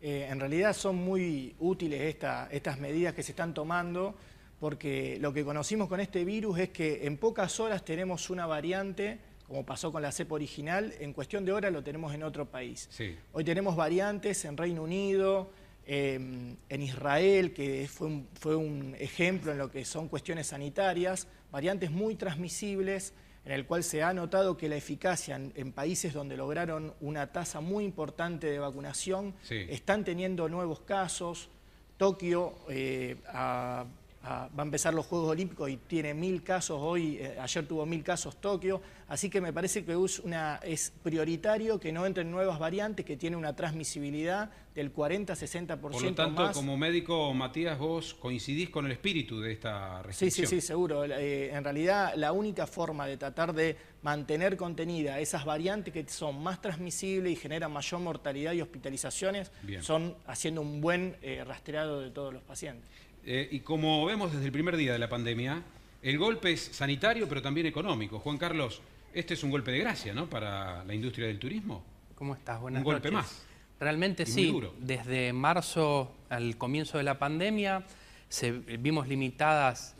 Eh, 0.00 0.28
en 0.30 0.38
realidad 0.38 0.74
son 0.74 0.96
muy 0.96 1.54
útiles 1.58 2.16
estas 2.50 2.78
medidas 2.78 3.14
que 3.14 3.22
se 3.22 3.32
están 3.32 3.52
tomando 3.52 4.14
porque 4.60 5.18
lo 5.20 5.32
que 5.32 5.44
conocimos 5.44 5.88
con 5.88 6.00
este 6.00 6.24
virus 6.24 6.58
es 6.58 6.68
que 6.70 7.06
en 7.06 7.16
pocas 7.16 7.60
horas 7.60 7.84
tenemos 7.84 8.28
una 8.28 8.46
variante, 8.46 9.18
como 9.46 9.64
pasó 9.64 9.92
con 9.92 10.02
la 10.02 10.10
cepa 10.10 10.34
original, 10.34 10.92
en 10.98 11.12
cuestión 11.12 11.44
de 11.44 11.52
horas 11.52 11.72
lo 11.72 11.82
tenemos 11.82 12.12
en 12.12 12.24
otro 12.24 12.46
país. 12.46 12.88
Hoy 13.32 13.44
tenemos 13.44 13.76
variantes 13.76 14.44
en 14.44 14.56
Reino 14.56 14.82
Unido, 14.82 15.50
Em, 15.90 16.54
en 16.68 16.82
Israel, 16.82 17.54
que 17.54 17.88
fue 17.90 18.08
un, 18.08 18.28
fue 18.38 18.54
un 18.54 18.94
ejemplo 18.98 19.52
en 19.52 19.56
lo 19.56 19.70
que 19.70 19.86
son 19.86 20.08
cuestiones 20.08 20.48
sanitarias, 20.48 21.26
variantes 21.50 21.90
muy 21.90 22.14
transmisibles, 22.14 23.14
en 23.48 23.54
el 23.54 23.64
cual 23.64 23.82
se 23.82 24.02
ha 24.02 24.12
notado 24.12 24.58
que 24.58 24.68
la 24.68 24.76
eficacia 24.76 25.36
en, 25.36 25.72
países 25.72 26.12
donde 26.12 26.36
lograron 26.36 26.92
una 27.00 27.28
tasa 27.32 27.62
muy 27.62 27.82
importante 27.82 28.46
de 28.46 28.58
vacunación, 28.58 29.34
están 29.48 30.04
teniendo 30.04 30.50
nuevos 30.50 30.80
casos. 30.80 31.48
Tokio 31.96 32.56
eh, 32.68 33.16
a 33.26 33.86
va 34.24 34.50
a 34.56 34.62
empezar 34.62 34.94
los 34.94 35.06
Juegos 35.06 35.30
Olímpicos 35.30 35.70
y 35.70 35.76
tiene 35.76 36.12
mil 36.12 36.42
casos 36.42 36.78
hoy, 36.80 37.16
eh, 37.18 37.38
ayer 37.40 37.66
tuvo 37.66 37.86
mil 37.86 38.02
casos 38.02 38.40
Tokio, 38.40 38.80
así 39.08 39.30
que 39.30 39.40
me 39.40 39.52
parece 39.52 39.84
que 39.84 39.92
es, 39.92 40.18
una, 40.18 40.60
es 40.62 40.92
prioritario 41.02 41.78
que 41.78 41.92
no 41.92 42.04
entren 42.04 42.30
nuevas 42.30 42.58
variantes, 42.58 43.06
que 43.06 43.16
tiene 43.16 43.36
una 43.36 43.54
transmisibilidad 43.54 44.50
del 44.74 44.94
40-60% 44.94 45.78
Por 45.78 46.02
lo 46.02 46.14
tanto, 46.14 46.52
como 46.52 46.76
médico, 46.76 47.34
Matías, 47.34 47.78
vos 47.78 48.14
coincidís 48.14 48.70
con 48.70 48.86
el 48.86 48.92
espíritu 48.92 49.40
de 49.40 49.52
esta 49.52 50.02
restricción. 50.02 50.46
Sí, 50.46 50.54
sí, 50.54 50.60
sí, 50.60 50.66
seguro. 50.66 51.04
Eh, 51.04 51.50
en 51.52 51.64
realidad, 51.64 52.12
la 52.14 52.32
única 52.32 52.66
forma 52.66 53.06
de 53.06 53.16
tratar 53.16 53.52
de 53.52 53.76
mantener 54.02 54.56
contenida 54.56 55.18
esas 55.18 55.44
variantes 55.44 55.92
que 55.92 56.08
son 56.08 56.40
más 56.40 56.62
transmisibles 56.62 57.32
y 57.32 57.36
generan 57.36 57.72
mayor 57.72 58.00
mortalidad 58.00 58.52
y 58.52 58.62
hospitalizaciones, 58.62 59.50
son 59.80 60.14
haciendo 60.26 60.60
un 60.60 60.80
buen 60.80 61.16
eh, 61.22 61.42
rastreado 61.44 62.00
de 62.00 62.10
todos 62.10 62.32
los 62.32 62.42
pacientes. 62.42 62.88
Eh, 63.30 63.46
y 63.50 63.60
como 63.60 64.06
vemos 64.06 64.32
desde 64.32 64.46
el 64.46 64.52
primer 64.52 64.74
día 64.78 64.94
de 64.94 64.98
la 64.98 65.10
pandemia, 65.10 65.62
el 66.00 66.16
golpe 66.16 66.52
es 66.52 66.62
sanitario, 66.62 67.28
pero 67.28 67.42
también 67.42 67.66
económico. 67.66 68.18
Juan 68.20 68.38
Carlos, 68.38 68.80
este 69.12 69.34
es 69.34 69.44
un 69.44 69.50
golpe 69.50 69.70
de 69.70 69.80
gracia, 69.80 70.14
¿no? 70.14 70.30
Para 70.30 70.82
la 70.84 70.94
industria 70.94 71.26
del 71.26 71.38
turismo. 71.38 71.84
¿Cómo 72.14 72.34
estás? 72.34 72.58
Buenas 72.58 72.80
Un 72.80 72.84
golpe 72.84 73.10
más. 73.10 73.42
Realmente 73.78 74.24
sí. 74.24 74.58
Desde 74.78 75.34
marzo 75.34 76.10
al 76.30 76.56
comienzo 76.56 76.96
de 76.96 77.04
la 77.04 77.18
pandemia 77.18 77.84
se, 78.30 78.50
vimos 78.50 79.08
limitadas 79.08 79.94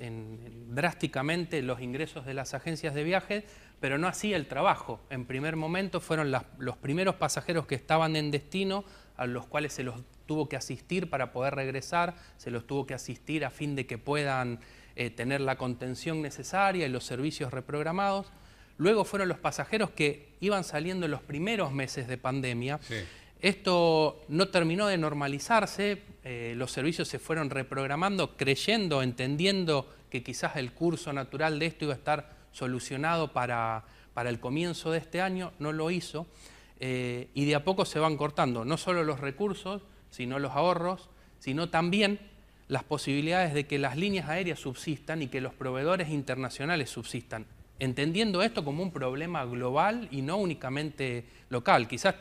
drásticamente 0.71 1.61
los 1.61 1.83
ingresos 1.83 2.25
de 2.25 2.33
las 2.33 2.55
agencias 2.55 2.95
de 2.95 3.05
viajes, 3.05 3.45
pero 3.79 3.99
no 3.99 4.09
así 4.09 4.33
el 4.33 4.47
trabajo. 4.47 5.01
En 5.11 5.27
primer 5.27 5.55
momento 5.55 6.01
fueron 6.01 6.33
los 6.33 6.77
primeros 6.79 7.17
pasajeros 7.17 7.67
que 7.67 7.75
estaban 7.75 8.17
en 8.17 8.31
destino 8.31 8.85
a 9.19 9.27
los 9.27 9.47
cuales 9.47 9.75
se 9.75 9.83
los 9.83 9.97
tuvo 10.29 10.49
que 10.49 10.57
asistir 10.57 11.11
para 11.11 11.33
poder 11.33 11.57
regresar, 11.57 12.15
se 12.37 12.53
los 12.53 12.67
tuvo 12.67 12.87
que 12.87 12.95
asistir 12.95 13.45
a 13.45 13.51
fin 13.51 13.75
de 13.75 13.87
que 13.87 13.99
puedan 13.99 14.61
eh, 14.95 15.11
tener 15.11 15.41
la 15.41 15.57
contención 15.57 16.23
necesaria 16.23 16.87
y 16.87 16.91
los 16.91 17.03
servicios 17.03 17.51
reprogramados. 17.53 18.31
Luego 18.77 19.05
fueron 19.05 19.29
los 19.29 19.39
pasajeros 19.39 19.91
que 19.91 20.37
iban 20.41 20.63
saliendo 20.63 21.07
en 21.07 21.13
los 21.13 21.23
primeros 21.23 21.73
meses 21.73 22.07
de 22.07 22.19
pandemia. 22.19 22.79
Esto 23.41 24.21
no 24.29 24.49
terminó 24.49 24.87
de 24.87 24.99
normalizarse, 24.99 26.03
eh, 26.23 26.53
los 26.57 26.73
servicios 26.73 27.09
se 27.09 27.19
fueron 27.19 27.51
reprogramando, 27.51 28.37
creyendo, 28.37 29.03
entendiendo 29.03 29.89
que 30.11 30.23
quizás 30.23 30.57
el 30.57 30.73
curso 30.73 31.13
natural 31.13 31.59
de 31.59 31.67
esto 31.67 31.87
iba 31.87 31.95
a 31.95 31.97
estar 31.97 32.37
solucionado 32.53 33.33
para, 33.33 33.85
para 34.13 34.29
el 34.29 34.41
comienzo 34.41 34.91
de 34.91 34.99
este 34.99 35.23
año, 35.23 35.53
no 35.59 35.73
lo 35.73 35.91
hizo. 35.91 36.27
Eh, 36.81 37.29
y 37.35 37.45
de 37.47 37.57
a 37.57 37.65
poco 37.65 37.85
se 37.85 37.99
van 37.99 38.17
cortando 38.17 38.65
no 38.65 38.77
solo 38.77 39.03
los 39.03 39.19
recursos, 39.19 39.83
sino 40.11 40.39
los 40.39 40.53
ahorros, 40.53 41.09
sino 41.39 41.69
también 41.69 42.19
las 42.69 42.85
posibilidades 42.85 43.55
de 43.55 43.67
que 43.67 43.79
las 43.79 43.97
líneas 43.97 44.29
aéreas 44.29 44.61
subsistan 44.61 45.23
y 45.23 45.29
que 45.29 45.41
los 45.41 45.55
proveedores 45.55 46.11
internacionales 46.11 46.91
subsistan, 46.91 47.47
entendiendo 47.79 48.43
esto 48.43 48.65
como 48.65 48.83
un 48.83 48.93
problema 48.93 49.45
global 49.45 50.09
y 50.11 50.23
no 50.23 50.37
únicamente 50.37 51.25
local. 51.49 51.89
Quizás 51.89 52.15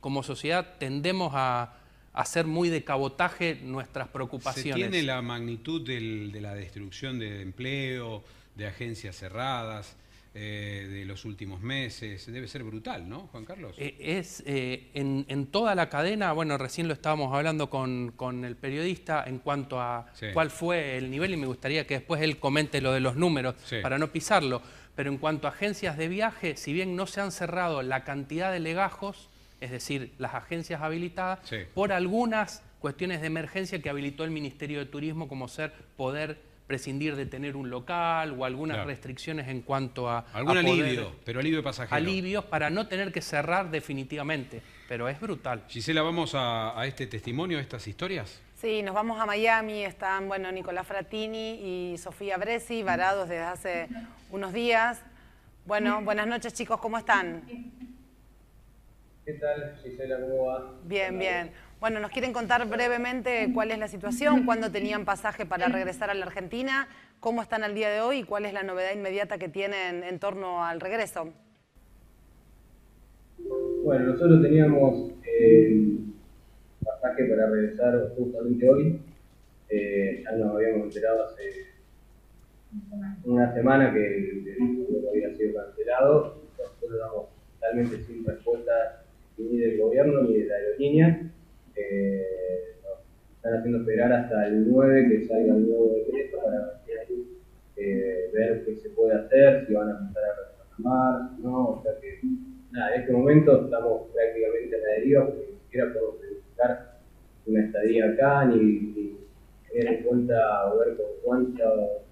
como 0.00 0.22
sociedad 0.22 0.76
tendemos 0.78 1.32
a, 1.34 1.74
hacer 2.12 2.46
muy 2.46 2.70
de 2.70 2.82
cabotaje 2.82 3.60
nuestras 3.62 4.08
preocupaciones. 4.08 4.82
¿Se 4.86 4.90
tiene 4.90 5.06
la 5.06 5.20
magnitud 5.20 5.86
de 5.86 6.40
la 6.40 6.54
destrucción 6.54 7.18
de 7.18 7.42
empleo, 7.42 8.24
de 8.54 8.66
agencias 8.66 9.16
cerradas? 9.16 9.96
Eh, 10.38 10.86
de 10.90 11.06
los 11.06 11.24
últimos 11.24 11.62
meses. 11.62 12.30
Debe 12.30 12.46
ser 12.46 12.62
brutal, 12.62 13.08
¿no, 13.08 13.20
Juan 13.32 13.46
Carlos? 13.46 13.74
Eh, 13.78 13.96
es 13.98 14.42
eh, 14.44 14.90
en, 14.92 15.46
toda 15.46 15.74
la 15.74 15.88
cadena, 15.88 16.32
bueno, 16.32 16.58
recién 16.58 16.88
lo 16.88 16.92
estábamos 16.92 17.34
hablando 17.34 17.70
con, 17.70 18.44
el 18.44 18.54
periodista 18.54 19.24
en 19.26 19.38
cuanto 19.38 19.80
a 19.80 20.12
cuál 20.34 20.50
fue 20.50 20.98
el 20.98 21.10
nivel 21.10 21.32
y 21.32 21.38
me 21.38 21.46
gustaría 21.46 21.86
que 21.86 21.94
después 21.94 22.20
él 22.20 22.38
comente 22.38 22.82
lo 22.82 22.92
de 22.92 23.00
los 23.00 23.16
números 23.16 23.54
para 23.80 23.96
no 23.96 24.12
pisarlo. 24.12 24.60
Pero 24.94 25.10
en 25.10 25.16
cuanto 25.16 25.46
a 25.46 25.52
agencias 25.52 25.96
de 25.96 26.06
viaje, 26.08 26.58
si 26.58 26.74
bien 26.74 26.96
no 26.96 27.06
se 27.06 27.22
han 27.22 27.32
cerrado 27.32 27.80
la 27.80 28.04
cantidad 28.04 28.52
de 28.52 28.60
legajos, 28.60 29.30
es 29.62 29.70
decir, 29.70 30.12
las 30.18 30.34
agencias 30.34 30.82
habilitadas, 30.82 31.38
por 31.72 31.92
algunas 31.92 32.62
cuestiones 32.78 33.22
de 33.22 33.28
emergencia 33.28 33.80
que 33.80 33.88
habilitó 33.88 34.22
el 34.22 34.32
Ministerio 34.32 34.80
de 34.80 34.84
Turismo 34.84 35.28
como 35.28 35.48
ser 35.48 35.72
poder 35.96 36.38
prescindir 36.66 37.16
de 37.16 37.26
tener 37.26 37.56
un 37.56 37.70
local 37.70 38.34
o 38.38 38.44
algunas 38.44 38.84
restricciones 38.86 39.48
en 39.48 39.62
cuanto 39.62 40.10
a... 40.10 40.26
Algún 40.32 40.56
alivio, 40.58 41.12
pero 41.24 41.40
alivio 41.40 41.62
pasajero. 41.62 41.96
Alivios 41.96 42.44
para 42.44 42.70
no 42.70 42.88
tener 42.88 43.12
que 43.12 43.22
cerrar 43.22 43.70
definitivamente, 43.70 44.62
pero 44.88 45.08
es 45.08 45.20
brutal. 45.20 45.64
Gisela, 45.68 46.02
¿vamos 46.02 46.32
a, 46.34 46.74
este 46.86 47.06
testimonio, 47.06 47.58
a 47.58 47.60
estas 47.60 47.86
historias? 47.86 48.40
Sí, 48.54 48.82
nos 48.82 48.94
vamos 48.94 49.20
a 49.20 49.26
Miami, 49.26 49.84
están, 49.84 50.28
bueno, 50.28 50.50
Nicolás 50.50 50.86
Fratini 50.86 51.92
y 51.92 51.98
Sofía 51.98 52.36
Bresi, 52.36 52.82
varados 52.82 53.28
desde 53.28 53.42
hace 53.42 53.88
unos 54.30 54.52
días. 54.52 55.02
Bueno, 55.66 56.00
buenas 56.02 56.26
noches 56.26 56.54
chicos, 56.54 56.80
¿cómo 56.80 56.96
están? 56.96 57.42
¿Qué 59.26 59.32
tal, 59.32 59.74
Gisela? 59.82 60.20
¿Cómo 60.20 60.46
va? 60.46 60.72
Bien, 60.84 61.18
bien. 61.18 61.50
Bueno, 61.80 61.98
nos 61.98 62.12
quieren 62.12 62.32
contar 62.32 62.64
brevemente 62.68 63.50
cuál 63.52 63.72
es 63.72 63.78
la 63.80 63.88
situación, 63.88 64.46
cuándo 64.46 64.70
tenían 64.70 65.04
pasaje 65.04 65.44
para 65.44 65.66
regresar 65.66 66.10
a 66.10 66.14
la 66.14 66.26
Argentina, 66.26 66.86
cómo 67.18 67.42
están 67.42 67.64
al 67.64 67.74
día 67.74 67.90
de 67.90 68.00
hoy 68.00 68.18
y 68.18 68.22
cuál 68.22 68.46
es 68.46 68.52
la 68.52 68.62
novedad 68.62 68.94
inmediata 68.94 69.36
que 69.36 69.48
tienen 69.48 70.04
en 70.04 70.20
torno 70.20 70.64
al 70.64 70.80
regreso. 70.80 71.32
Bueno, 73.82 74.12
nosotros 74.12 74.40
teníamos 74.42 75.10
eh, 75.24 75.98
pasaje 76.84 77.24
para 77.24 77.50
regresar 77.50 78.12
justamente 78.16 78.68
hoy. 78.70 79.00
Eh, 79.68 80.22
ya 80.22 80.36
nos 80.36 80.54
habíamos 80.54 80.84
enterado 80.84 81.24
hace 81.24 81.66
una 83.24 83.52
semana 83.52 83.92
que 83.92 84.06
el, 84.06 84.86
vuelo 84.88 85.10
había 85.10 85.34
sido 85.34 85.60
cancelado. 85.60 86.42
Nosotros 86.56 87.00
damos 87.00 87.26
totalmente 87.58 88.04
sin 88.04 88.24
respuesta 88.24 89.02
ni 89.38 89.58
del 89.58 89.78
gobierno 89.78 90.22
ni 90.22 90.38
de 90.38 90.46
la 90.46 90.54
aerolínea 90.56 91.32
están 93.46 93.58
haciendo 93.60 93.78
esperar 93.78 94.12
hasta 94.12 94.46
el 94.48 94.68
9 94.68 95.08
que 95.08 95.26
salga 95.26 95.54
el 95.54 95.68
nuevo 95.68 95.94
decreto 95.94 96.38
para 96.42 96.82
eh, 97.76 98.30
ver 98.32 98.64
qué 98.64 98.76
se 98.76 98.90
puede 98.90 99.14
hacer, 99.14 99.66
si 99.66 99.74
van 99.74 99.88
a 99.88 99.98
empezar 99.98 100.24
mar, 100.78 101.30
¿no? 101.38 101.68
O 101.70 101.82
sea 101.82 101.92
que, 102.00 102.20
nada, 102.70 102.94
en 102.94 103.00
este 103.02 103.12
momento 103.12 103.64
estamos 103.64 104.08
prácticamente 104.12 104.76
deriva 104.78 105.26
porque 105.26 105.52
ni 105.52 105.58
siquiera 105.60 105.92
podemos 105.92 106.20
verificar 106.20 106.98
una 107.46 107.64
estadía 107.64 108.06
acá, 108.06 108.44
ni, 108.46 109.16
tener 109.70 109.94
en 109.94 110.02
cuenta 110.04 110.72
o 110.72 110.78
ver 110.78 110.96
con 110.96 111.06
cuánto, 111.22 112.02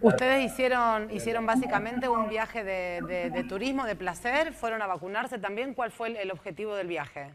¿Ustedes 0.00 0.44
hicieron, 0.44 1.10
hicieron 1.10 1.46
básicamente 1.46 2.08
un 2.08 2.28
viaje 2.28 2.64
de, 2.64 3.30
de, 3.32 3.44
turismo, 3.44 3.86
de 3.86 3.94
placer? 3.94 4.52
¿Fueron 4.52 4.82
a 4.82 4.86
vacunarse 4.86 5.38
también? 5.38 5.74
¿Cuál 5.74 5.92
fue 5.92 6.20
el, 6.20 6.30
objetivo 6.30 6.74
del 6.74 6.88
viaje? 6.88 7.30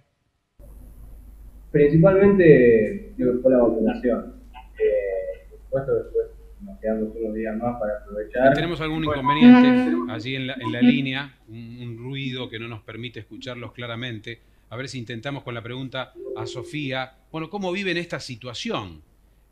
Principalmente 1.72 3.14
fue 3.42 3.52
la 3.52 3.60
vacunación. 3.60 4.42
Eh, 4.80 5.48
por 5.50 5.60
supuesto, 5.60 5.96
después 5.96 6.26
nos 6.62 6.80
quedamos 6.80 7.16
unos 7.16 7.34
días 7.34 7.56
más 7.56 7.80
para 7.80 8.00
aprovechar. 8.00 8.54
¿Tenemos 8.54 8.82
algún 8.82 9.06
inconveniente 9.06 9.94
allí 10.10 10.36
en 10.36 10.48
la, 10.48 10.54
en 10.60 10.72
la 10.72 10.82
línea? 10.82 11.38
Un, 11.48 11.80
un, 11.82 11.98
ruido 11.98 12.50
que 12.50 12.60
no 12.60 12.68
nos 12.68 12.82
permite 12.82 13.22
escucharlos 13.22 13.72
claramente. 13.72 14.42
A 14.70 14.76
ver 14.76 14.90
si 14.90 15.00
intentamos 15.00 15.44
con 15.44 15.54
la 15.54 15.62
pregunta 15.62 16.12
a 16.36 16.46
Sofía. 16.46 17.14
Bueno, 17.32 17.50
¿cómo 17.50 17.72
viven 17.72 17.96
esta 17.96 18.20
situación? 18.20 19.07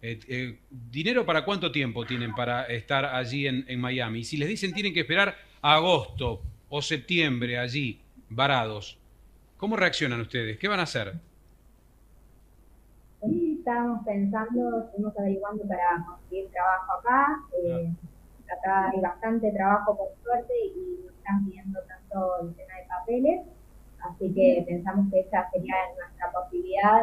Eh, 0.07 0.19
eh, 0.27 0.59
¿Dinero 0.69 1.25
para 1.25 1.43
cuánto 1.43 1.71
tiempo 1.71 2.05
tienen 2.05 2.35
para 2.35 2.65
estar 2.65 3.05
allí 3.05 3.47
en, 3.47 3.65
en 3.67 3.81
Miami? 3.81 4.23
Si 4.23 4.37
les 4.37 4.47
dicen 4.47 4.71
tienen 4.71 4.93
que 4.93 4.99
esperar 4.99 5.35
a 5.63 5.73
agosto 5.73 6.43
o 6.69 6.79
septiembre 6.79 7.57
allí, 7.57 7.99
varados, 8.29 8.99
¿cómo 9.57 9.75
reaccionan 9.75 10.21
ustedes? 10.21 10.59
¿Qué 10.59 10.67
van 10.67 10.79
a 10.79 10.83
hacer? 10.83 11.15
estábamos 13.57 14.05
pensando, 14.05 14.83
estuvimos 14.83 15.17
averiguando 15.17 15.67
para 15.67 16.05
conseguir 16.05 16.51
trabajo 16.51 16.99
acá. 16.99 17.39
Eh, 17.63 17.89
acá 18.55 18.91
hay 18.91 19.01
bastante 19.01 19.51
trabajo 19.53 19.97
por 19.97 20.09
suerte 20.23 20.53
y 20.67 20.99
nos 21.03 21.15
están 21.15 21.45
pidiendo 21.45 21.79
tanto 21.87 22.41
el 22.43 22.53
tema 22.53 22.75
de 22.75 22.87
papeles. 22.87 23.41
Así 24.07 24.31
que 24.35 24.63
pensamos 24.67 25.11
que 25.11 25.21
esa 25.21 25.49
sería 25.49 25.73
nuestra 25.97 26.31
posibilidad 26.31 27.01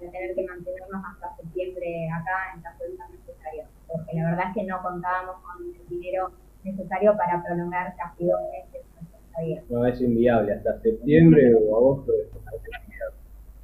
para 0.00 0.12
tener 0.12 0.34
que 0.34 0.46
mantenernos 0.46 1.02
hasta 1.12 1.36
septiembre 1.36 2.08
acá 2.10 2.54
en 2.54 2.62
caso 2.62 2.84
de 2.84 2.96
ser 2.96 3.10
necesario. 3.10 3.64
Porque 3.86 4.16
la 4.16 4.30
verdad 4.30 4.48
es 4.48 4.54
que 4.54 4.64
no 4.64 4.82
contábamos 4.82 5.36
con 5.42 5.66
el 5.66 5.88
dinero 5.88 6.32
necesario 6.64 7.16
para 7.16 7.42
prolongar 7.42 7.94
casi 7.96 8.24
dos 8.24 8.40
meses 8.50 8.86
nuestra 8.94 9.18
estadía. 9.18 9.62
No 9.68 9.86
es 9.86 10.00
inviable, 10.00 10.54
hasta 10.54 10.80
septiembre 10.80 11.54
o 11.54 11.76
agosto 11.76 12.12
es 12.12 12.28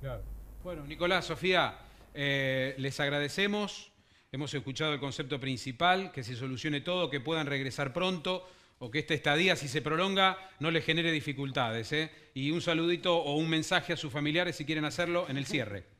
Claro. 0.00 0.22
Bueno, 0.62 0.84
Nicolás, 0.84 1.24
Sofía, 1.24 1.74
eh, 2.14 2.74
les 2.78 3.00
agradecemos. 3.00 3.92
Hemos 4.30 4.52
escuchado 4.52 4.92
el 4.92 5.00
concepto 5.00 5.40
principal, 5.40 6.12
que 6.12 6.22
se 6.22 6.34
solucione 6.34 6.80
todo, 6.80 7.08
que 7.08 7.20
puedan 7.20 7.46
regresar 7.46 7.92
pronto 7.92 8.44
o 8.78 8.90
que 8.90 8.98
esta 8.98 9.14
estadía, 9.14 9.56
si 9.56 9.68
se 9.68 9.80
prolonga, 9.80 10.36
no 10.60 10.70
les 10.70 10.84
genere 10.84 11.10
dificultades. 11.10 11.92
¿eh? 11.92 12.10
Y 12.34 12.50
un 12.50 12.60
saludito 12.60 13.16
o 13.16 13.36
un 13.36 13.48
mensaje 13.48 13.94
a 13.94 13.96
sus 13.96 14.12
familiares 14.12 14.56
si 14.56 14.66
quieren 14.66 14.84
hacerlo 14.84 15.26
en 15.28 15.38
el 15.38 15.46
cierre. 15.46 15.95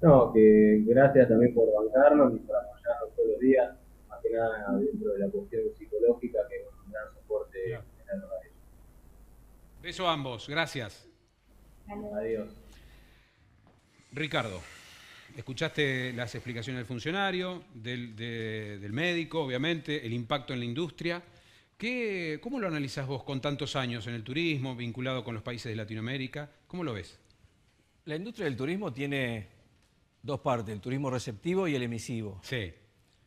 No, 0.00 0.32
que 0.32 0.82
gracias 0.86 1.28
también 1.28 1.52
por 1.54 1.66
bancarnos 1.72 2.34
y 2.34 2.38
por 2.38 2.56
apoyarnos 2.56 3.14
todos 3.16 3.28
los 3.30 3.40
días, 3.40 3.76
más 4.08 4.20
que 4.22 4.30
nada 4.30 4.78
dentro 4.78 5.12
de 5.12 5.18
la 5.18 5.28
cuestión 5.28 5.62
psicológica, 5.76 6.38
que 6.48 6.56
es 6.56 6.66
un 6.84 6.92
gran 6.92 7.12
soporte 7.14 7.64
claro. 7.64 8.28
a 8.30 8.46
ellos. 8.46 8.56
Beso 9.82 10.08
a 10.08 10.12
ambos, 10.12 10.48
gracias. 10.48 11.08
Adiós. 12.16 12.48
Ricardo, 14.12 14.60
escuchaste 15.36 16.12
las 16.12 16.34
explicaciones 16.34 16.80
del 16.80 16.86
funcionario, 16.86 17.64
del, 17.74 18.90
médico, 18.92 19.42
obviamente, 19.42 20.06
el 20.06 20.12
impacto 20.12 20.52
en 20.52 20.60
la 20.60 20.64
industria. 20.64 21.22
¿Qué, 21.76 22.38
¿Cómo 22.40 22.60
lo 22.60 22.68
analizas 22.68 23.06
vos 23.06 23.24
con 23.24 23.40
tantos 23.40 23.74
años 23.74 24.06
en 24.06 24.14
el 24.14 24.22
turismo, 24.22 24.76
vinculado 24.76 25.24
con 25.24 25.34
los 25.34 25.42
países 25.42 25.70
de 25.70 25.76
Latinoamérica? 25.76 26.50
¿Cómo 26.66 26.84
lo 26.84 26.92
ves? 26.92 27.18
La 28.04 28.16
industria 28.16 28.46
del 28.46 28.56
turismo 28.56 28.92
tiene 28.92 29.57
dos 30.22 30.40
partes, 30.40 30.74
el 30.74 30.80
turismo 30.80 31.10
receptivo 31.10 31.68
y 31.68 31.74
el 31.74 31.82
emisivo. 31.82 32.40
Sí. 32.42 32.72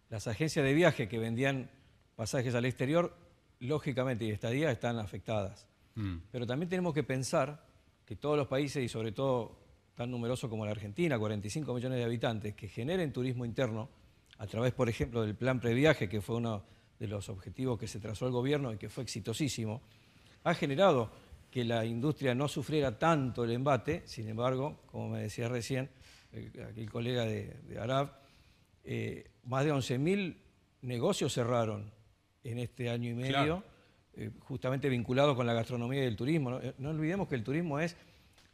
Las 0.09 0.27
agencias 0.27 0.65
de 0.65 0.73
viaje 0.73 1.07
que 1.07 1.17
vendían 1.19 1.69
pasajes 2.15 2.53
al 2.55 2.65
exterior, 2.65 3.15
lógicamente 3.59 4.25
y 4.25 4.31
estadía, 4.31 4.71
están 4.71 4.99
afectadas. 4.99 5.67
Mm. 5.95 6.17
Pero 6.31 6.45
también 6.45 6.69
tenemos 6.69 6.93
que 6.93 7.03
pensar 7.03 7.65
que 8.05 8.15
todos 8.15 8.37
los 8.37 8.47
países 8.47 8.83
y 8.83 8.89
sobre 8.89 9.11
todo 9.11 9.59
tan 9.95 10.11
numeroso 10.11 10.49
como 10.49 10.65
la 10.65 10.71
Argentina, 10.71 11.17
45 11.17 11.73
millones 11.73 11.99
de 11.99 12.03
habitantes, 12.03 12.55
que 12.55 12.67
generen 12.67 13.13
turismo 13.13 13.45
interno 13.45 13.89
a 14.37 14.47
través, 14.47 14.73
por 14.73 14.89
ejemplo, 14.89 15.21
del 15.21 15.35
plan 15.35 15.59
previaje, 15.59 16.09
que 16.09 16.21
fue 16.21 16.37
uno 16.37 16.63
de 16.99 17.07
los 17.07 17.29
objetivos 17.29 17.79
que 17.79 17.87
se 17.87 17.99
trazó 17.99 18.25
el 18.25 18.31
gobierno 18.31 18.73
y 18.73 18.77
que 18.77 18.89
fue 18.89 19.03
exitosísimo, 19.03 19.81
ha 20.43 20.53
generado 20.53 21.11
que 21.51 21.63
la 21.65 21.85
industria 21.85 22.33
no 22.33 22.47
sufriera 22.47 22.97
tanto 22.97 23.43
el 23.43 23.51
embate, 23.51 24.03
sin 24.05 24.27
embargo, 24.29 24.79
como 24.87 25.09
me 25.09 25.21
decía 25.21 25.49
recién 25.49 25.89
el 26.33 26.89
colega 26.89 27.25
de, 27.25 27.77
Arab, 27.79 28.13
eh, 28.83 29.31
más 29.43 29.65
de 29.65 29.73
11.000 29.73 30.35
negocios 30.81 31.33
cerraron 31.33 31.91
en 32.43 32.59
este 32.59 32.89
año 32.89 33.09
y 33.09 33.13
medio, 33.13 33.63
eh, 34.13 34.31
justamente 34.39 34.89
vinculados 34.89 35.35
con 35.35 35.45
la 35.45 35.53
gastronomía 35.53 36.03
y 36.03 36.07
el 36.07 36.15
turismo. 36.15 36.59
no 36.77 36.89
olvidemos 36.89 37.27
que 37.27 37.35
el 37.35 37.43
turismo 37.43 37.79
es 37.79 37.95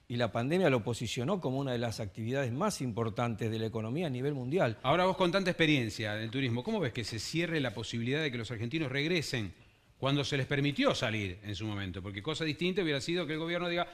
y 0.10 0.16
la 0.16 0.32
pandemia 0.32 0.70
lo 0.70 0.84
posicionó 0.84 1.42
como 1.42 1.60
una 1.60 1.74
de 1.74 1.80
las 1.80 2.00
actividades 2.00 2.52
más 2.52 2.82
importantes 2.82 3.52
de 3.52 3.60
la 3.60 3.66
economía 3.66 4.08
a 4.08 4.10
nivel 4.10 4.34
mundial. 4.34 4.78
Ahora 4.84 5.06
vos 5.06 5.18
con 5.18 5.32
tanta 5.32 5.50
experiencia 5.50 6.14
del 6.14 6.32
turismo, 6.32 6.64
¿cómo 6.64 6.80
ves 6.80 6.94
que 6.94 7.04
se 7.04 7.20
cierre 7.20 7.60
la 7.60 7.74
posibilidad 7.74 8.22
de 8.22 8.32
que 8.32 8.38
los 8.38 8.50
argentinos 8.50 8.92
regresen 8.92 9.54
cuando 9.98 10.24
se 10.24 10.38
les 10.38 10.46
permitió 10.46 10.96
salir 10.96 11.40
en 11.44 11.56
su 11.56 11.66
momento? 11.66 12.02
Porque 12.02 12.22
cosa 12.22 12.46
distinta 12.46 12.82
hubiera 12.82 13.02
sido 13.02 13.28
que 13.28 13.34
el 13.34 13.40
gobierno 13.40 13.68
diga, 13.68 13.88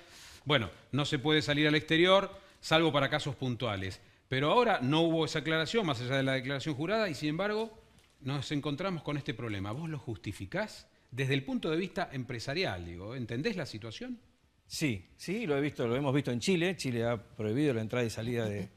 bueno, 0.46 0.70
no 0.92 1.06
se 1.06 1.18
puede 1.18 1.42
salir 1.42 1.68
al 1.68 1.76
exterior 1.76 2.30
salvo 2.64 2.94
para 2.94 3.10
casos 3.10 3.36
puntuales. 3.36 4.00
Pero 4.30 4.50
ahora 4.52 4.80
no 4.82 5.02
hubo 5.02 5.26
esa 5.26 5.40
aclaración, 5.40 5.86
más 5.86 6.02
allá 6.02 6.16
de 6.16 6.24
la 6.24 6.34
declaración 6.34 6.74
jurada, 6.76 7.10
y 7.10 7.14
sin 7.14 7.30
embargo 7.30 7.78
nos 8.22 8.52
encontramos 8.54 9.04
con 9.04 9.18
este 9.18 9.34
problema. 9.34 9.74
¿Vos 9.74 9.90
lo 9.90 10.00
justificás 10.00 10.88
desde 11.12 11.34
el 11.34 11.44
punto 11.44 11.70
de 11.70 11.78
vista 11.78 12.10
empresarial? 12.14 12.86
Digo, 12.86 13.16
¿entendés 13.16 13.58
la 13.58 13.66
situación? 13.66 14.18
Sí, 14.66 15.10
sí, 15.18 15.46
lo 15.46 15.58
he 15.58 15.62
visto, 15.62 15.86
lo 15.86 15.96
hemos 15.98 16.16
visto 16.16 16.32
en 16.32 16.40
Chile. 16.40 16.76
Chile 16.78 17.06
ha 17.06 17.18
prohibido 17.18 17.74
la 17.74 17.82
entrada 17.82 18.06
y 18.06 18.10
salida 18.10 18.46
de, 18.46 18.70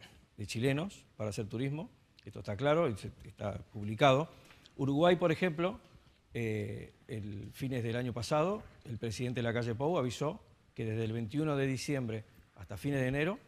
chilenos 0.47 1.05
para 1.17 1.31
hacer 1.31 1.47
turismo. 1.47 1.89
Esto 2.25 2.41
está 2.41 2.57
claro, 2.57 2.89
está 2.89 3.57
publicado. 3.73 4.29
Uruguay, 4.77 5.15
por 5.15 5.31
ejemplo, 5.31 5.79
eh, 6.35 6.93
el 7.07 7.51
fines 7.53 7.85
del 7.85 7.95
año 7.95 8.13
pasado, 8.13 8.65
el 8.85 8.99
presidente 8.99 9.39
de 9.39 9.45
la 9.45 9.55
calle 9.55 9.77
Pou 9.77 9.97
avisó 9.97 10.43
que 10.75 10.85
desde 10.85 11.05
el 11.05 11.13
21 11.13 11.57
de 11.57 11.67
diciembre 11.69 12.25
hasta 12.57 12.77
fines 12.77 13.01
de 13.01 13.07
enero 13.07 13.39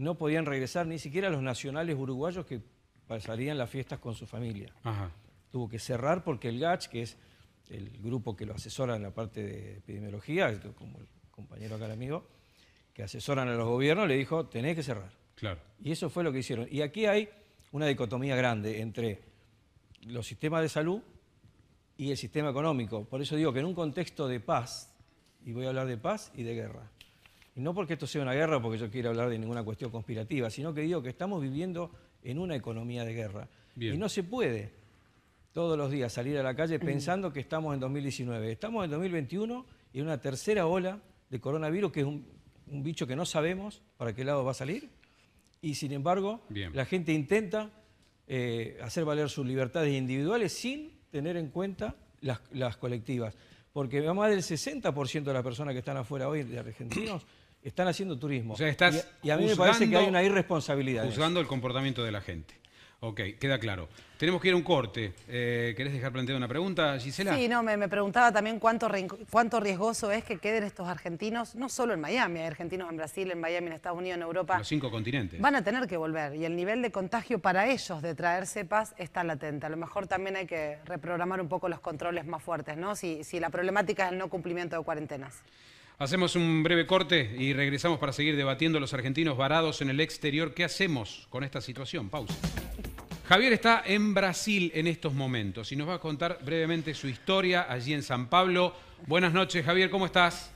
no 0.00 0.16
podían 0.16 0.46
regresar 0.46 0.86
ni 0.86 0.98
siquiera 0.98 1.28
los 1.28 1.42
nacionales 1.42 1.94
uruguayos 1.94 2.46
que 2.46 2.62
pasarían 3.06 3.58
las 3.58 3.68
fiestas 3.68 3.98
con 3.98 4.14
su 4.14 4.26
familia. 4.26 4.72
Tuvo 5.50 5.68
que 5.68 5.78
cerrar 5.78 6.24
porque 6.24 6.48
el 6.48 6.58
GACH, 6.58 6.86
que 6.86 7.02
es 7.02 7.18
el 7.68 7.90
grupo 7.98 8.34
que 8.34 8.46
lo 8.46 8.54
asesora 8.54 8.96
en 8.96 9.02
la 9.02 9.10
parte 9.10 9.42
de 9.42 9.76
epidemiología, 9.76 10.58
como 10.74 10.98
el 10.98 11.06
compañero 11.30 11.76
acá 11.76 11.84
el 11.84 11.92
amigo, 11.92 12.26
que 12.94 13.02
asesoran 13.02 13.48
a 13.48 13.54
los 13.54 13.68
gobiernos, 13.68 14.08
le 14.08 14.16
dijo, 14.16 14.46
tenés 14.46 14.74
que 14.74 14.82
cerrar. 14.82 15.12
Claro. 15.34 15.60
Y 15.82 15.92
eso 15.92 16.08
fue 16.08 16.24
lo 16.24 16.32
que 16.32 16.38
hicieron. 16.38 16.66
Y 16.70 16.80
aquí 16.80 17.04
hay 17.04 17.28
una 17.72 17.86
dicotomía 17.86 18.34
grande 18.36 18.80
entre 18.80 19.20
los 20.06 20.26
sistemas 20.26 20.62
de 20.62 20.70
salud 20.70 21.02
y 21.98 22.10
el 22.10 22.16
sistema 22.16 22.48
económico. 22.48 23.04
Por 23.04 23.20
eso 23.20 23.36
digo 23.36 23.52
que 23.52 23.60
en 23.60 23.66
un 23.66 23.74
contexto 23.74 24.28
de 24.28 24.40
paz, 24.40 24.94
y 25.44 25.52
voy 25.52 25.66
a 25.66 25.68
hablar 25.68 25.86
de 25.86 25.98
paz 25.98 26.32
y 26.34 26.42
de 26.42 26.54
guerra, 26.54 26.90
y 27.54 27.60
no 27.60 27.74
porque 27.74 27.94
esto 27.94 28.06
sea 28.06 28.22
una 28.22 28.32
guerra, 28.32 28.60
porque 28.60 28.78
yo 28.78 28.90
quiero 28.90 29.10
hablar 29.10 29.28
de 29.28 29.38
ninguna 29.38 29.62
cuestión 29.62 29.90
conspirativa, 29.90 30.50
sino 30.50 30.72
que 30.72 30.82
digo 30.82 31.02
que 31.02 31.08
estamos 31.08 31.42
viviendo 31.42 31.90
en 32.22 32.38
una 32.38 32.56
economía 32.56 33.04
de 33.04 33.14
guerra. 33.14 33.48
Y 33.76 33.96
no 33.96 34.08
se 34.08 34.22
puede 34.22 34.72
todos 35.52 35.76
los 35.76 35.90
días 35.90 36.12
salir 36.12 36.38
a 36.38 36.42
la 36.42 36.54
calle 36.54 36.78
pensando 36.78 37.32
que 37.32 37.40
estamos 37.40 37.74
en 37.74 37.80
2019. 37.80 38.52
Estamos 38.52 38.84
en 38.84 38.90
2021 38.90 39.66
y 39.92 39.98
en 39.98 40.04
una 40.04 40.20
tercera 40.20 40.66
ola 40.66 41.00
de 41.28 41.40
coronavirus, 41.40 41.92
que 41.92 42.00
es 42.00 42.06
un, 42.06 42.26
bicho 42.66 43.06
que 43.06 43.16
no 43.16 43.26
sabemos 43.26 43.82
para 43.96 44.14
qué 44.14 44.24
lado 44.24 44.44
va 44.44 44.52
a 44.52 44.54
salir, 44.54 44.90
y 45.60 45.74
sin 45.74 45.92
embargo 45.92 46.40
la 46.48 46.84
gente 46.84 47.12
intenta 47.12 47.70
eh, 48.28 48.78
hacer 48.80 49.04
valer 49.04 49.28
sus 49.28 49.44
libertades 49.44 49.92
individuales 49.92 50.52
sin 50.52 50.92
tener 51.10 51.36
en 51.36 51.48
cuenta 51.48 51.96
las, 52.20 52.76
colectivas. 52.76 53.34
Porque 53.72 54.00
más 54.12 54.30
del 54.30 54.40
60% 54.40 55.24
de 55.24 55.32
las 55.32 55.42
personas 55.42 55.72
que 55.74 55.78
están 55.80 55.96
afuera 55.96 56.28
hoy, 56.28 56.44
de 56.44 56.58
argentinos, 56.58 57.26
están 57.62 57.88
haciendo 57.88 58.18
turismo. 58.18 58.54
O 58.54 58.56
sea, 58.56 58.68
estás 58.68 59.08
y, 59.22 59.30
a 59.30 59.36
mí 59.36 59.46
me 59.46 59.56
parece 59.56 59.88
que 59.88 59.96
hay 59.96 60.06
una 60.06 60.22
irresponsabilidad. 60.22 61.04
Juzgando 61.04 61.40
el 61.40 61.46
comportamiento 61.46 62.02
de 62.04 62.12
la 62.12 62.20
gente. 62.20 62.60
Ok, 63.02 63.20
queda 63.40 63.58
claro. 63.58 63.88
Tenemos 64.18 64.42
que 64.42 64.48
ir 64.48 64.54
a 64.54 64.58
un 64.58 64.62
corte. 64.62 65.14
Eh, 65.26 65.72
¿Querés 65.74 65.94
dejar 65.94 66.12
planteada 66.12 66.36
una 66.36 66.48
pregunta, 66.48 66.98
Gisela? 66.98 67.34
Sí, 67.34 67.48
no, 67.48 67.62
me, 67.62 67.88
preguntaba 67.88 68.30
también 68.30 68.58
cuánto, 68.58 68.90
cuánto 69.30 69.58
riesgoso 69.58 70.10
es 70.10 70.22
que 70.22 70.36
queden 70.36 70.64
estos 70.64 70.86
argentinos, 70.86 71.54
no 71.54 71.70
solo 71.70 71.94
en 71.94 72.00
Miami, 72.00 72.40
hay 72.40 72.46
argentinos 72.46 72.90
en 72.90 72.98
Brasil, 72.98 73.30
en 73.30 73.40
Miami, 73.40 73.68
en 73.68 73.72
Estados 73.72 73.98
Unidos, 73.98 74.18
en 74.18 74.22
Europa. 74.22 74.58
Los 74.58 74.68
cinco 74.68 74.90
continentes. 74.90 75.40
Van 75.40 75.56
a 75.56 75.64
tener 75.64 75.86
que 75.86 75.96
volver 75.96 76.34
y 76.34 76.44
el 76.44 76.54
nivel 76.54 76.82
de 76.82 76.92
contagio 76.92 77.38
para 77.38 77.70
ellos 77.70 78.02
de 78.02 78.14
traer 78.14 78.46
cepas 78.46 78.94
está 78.98 79.24
latente. 79.24 79.64
A 79.64 79.70
lo 79.70 79.78
mejor 79.78 80.06
también 80.06 80.36
hay 80.36 80.46
que 80.46 80.76
reprogramar 80.84 81.40
un 81.40 81.48
poco 81.48 81.70
los 81.70 81.80
controles 81.80 82.26
más 82.26 82.42
fuertes, 82.42 82.76
¿no? 82.76 82.94
Si, 82.96 83.24
si 83.24 83.40
la 83.40 83.48
problemática 83.48 84.04
es 84.04 84.12
el 84.12 84.18
no 84.18 84.28
cumplimiento 84.28 84.76
de 84.76 84.84
cuarentenas. 84.84 85.42
Hacemos 86.00 86.34
un 86.34 86.62
breve 86.62 86.86
corte 86.86 87.30
y 87.36 87.52
regresamos 87.52 87.98
para 87.98 88.14
seguir 88.14 88.34
debatiendo 88.34 88.80
los 88.80 88.94
argentinos 88.94 89.36
varados 89.36 89.82
en 89.82 89.90
el 89.90 90.00
exterior. 90.00 90.54
¿Qué 90.54 90.64
hacemos 90.64 91.26
con 91.28 91.44
esta 91.44 91.60
situación? 91.60 92.08
Pausa. 92.08 92.32
Javier 93.28 93.52
está 93.52 93.82
en 93.84 94.14
Brasil 94.14 94.72
en 94.74 94.86
estos 94.86 95.12
momentos 95.12 95.72
y 95.72 95.76
nos 95.76 95.86
va 95.86 95.96
a 95.96 95.98
contar 95.98 96.38
brevemente 96.42 96.94
su 96.94 97.06
historia 97.06 97.66
allí 97.70 97.92
en 97.92 98.02
San 98.02 98.30
Pablo. 98.30 98.72
Buenas 99.06 99.34
noches, 99.34 99.62
Javier, 99.62 99.90
¿cómo 99.90 100.06
estás? 100.06 100.50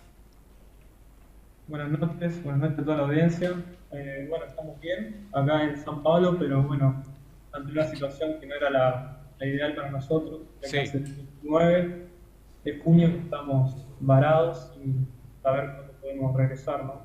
Buenas 1.69 1.91
noches, 1.91 2.43
buenas 2.43 2.63
noches 2.63 2.79
a 2.79 2.83
toda 2.83 2.97
la 2.97 3.03
audiencia. 3.03 3.53
Eh, 3.93 4.27
bueno, 4.31 4.47
estamos 4.47 4.81
bien 4.81 5.29
acá 5.31 5.63
en 5.65 5.77
San 5.77 6.03
Pablo, 6.03 6.39
pero 6.39 6.63
bueno, 6.63 7.05
ante 7.53 7.71
una 7.71 7.85
situación 7.85 8.41
que 8.41 8.47
no 8.47 8.55
era 8.55 8.71
la, 8.71 9.21
ideal 9.43 9.75
para 9.75 9.91
nosotros. 9.91 10.41
Sí. 10.63 10.79
el 10.79 11.29
9 11.43 12.07
de 12.65 12.79
junio 12.79 13.09
estamos 13.09 13.87
varados 14.01 14.73
y 14.83 15.14
a 15.45 15.53
ver 15.53 15.71
cuándo 15.75 15.93
podemos 16.01 16.37
regresar, 16.37 16.85
¿no? 16.85 17.03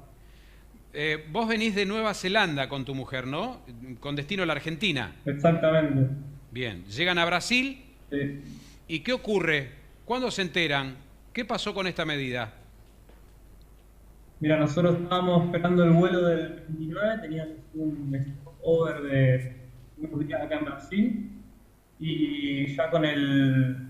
Eh, 0.94 1.26
vos 1.32 1.48
venís 1.48 1.76
de 1.76 1.86
Nueva 1.86 2.14
Zelanda 2.14 2.68
con 2.68 2.84
tu 2.84 2.96
mujer, 2.96 3.28
¿no? 3.28 3.62
Con 4.00 4.16
destino 4.16 4.44
a 4.44 4.46
la 4.46 4.54
Argentina. 4.54 5.16
Exactamente. 5.26 6.08
Bien, 6.52 6.84
llegan 6.86 7.20
a 7.20 7.26
Brasil. 7.26 7.84
Sí. 8.10 8.42
¿Y 8.88 9.02
qué 9.02 9.14
ocurre? 9.14 9.70
¿Cuándo 10.06 10.32
se 10.32 10.42
enteran? 10.42 10.96
¿Qué 11.32 11.46
pasó 11.46 11.76
con 11.76 11.86
esta 11.86 12.06
medida? 12.06 12.54
Mira, 14.40 14.58
nosotros 14.58 14.98
estábamos 15.02 15.46
esperando 15.46 15.84
el 15.84 15.92
vuelo 15.92 16.22
del 16.26 16.64
29, 16.70 17.22
teníamos 17.22 17.58
un 17.74 18.38
over 18.64 19.02
de 19.04 19.56
unos 19.98 20.28
días 20.28 20.42
acá 20.42 20.56
en 20.56 20.66
Brasil 20.66 21.30
y 22.00 22.74
ya 22.74 22.90
con 22.90 23.04
el 23.04 23.90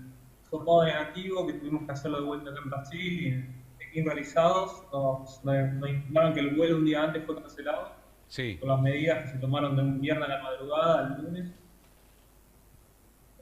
sopado 0.50 0.84
negativo 0.84 1.46
que 1.46 1.52
tuvimos 1.54 1.84
que 1.84 1.92
hacerlo 1.92 2.20
de 2.20 2.26
vuelta 2.26 2.50
acá 2.50 2.60
en 2.64 2.70
Brasil 2.70 3.26
y 3.26 3.59
realizados 4.04 4.84
nos, 4.92 5.44
nos, 5.44 5.90
informaron 5.90 6.34
que 6.34 6.40
el 6.40 6.54
vuelo 6.54 6.76
un 6.76 6.84
día 6.84 7.02
antes 7.02 7.24
fue 7.24 7.40
cancelado 7.40 7.92
sí. 8.28 8.56
por 8.58 8.68
las 8.68 8.80
medidas 8.80 9.24
que 9.24 9.32
se 9.32 9.38
tomaron 9.38 9.76
de 9.76 9.82
un 9.82 10.00
viernes 10.00 10.28
a 10.28 10.32
la 10.32 10.42
madrugada 10.42 10.98
al 11.00 11.22
lunes. 11.22 11.50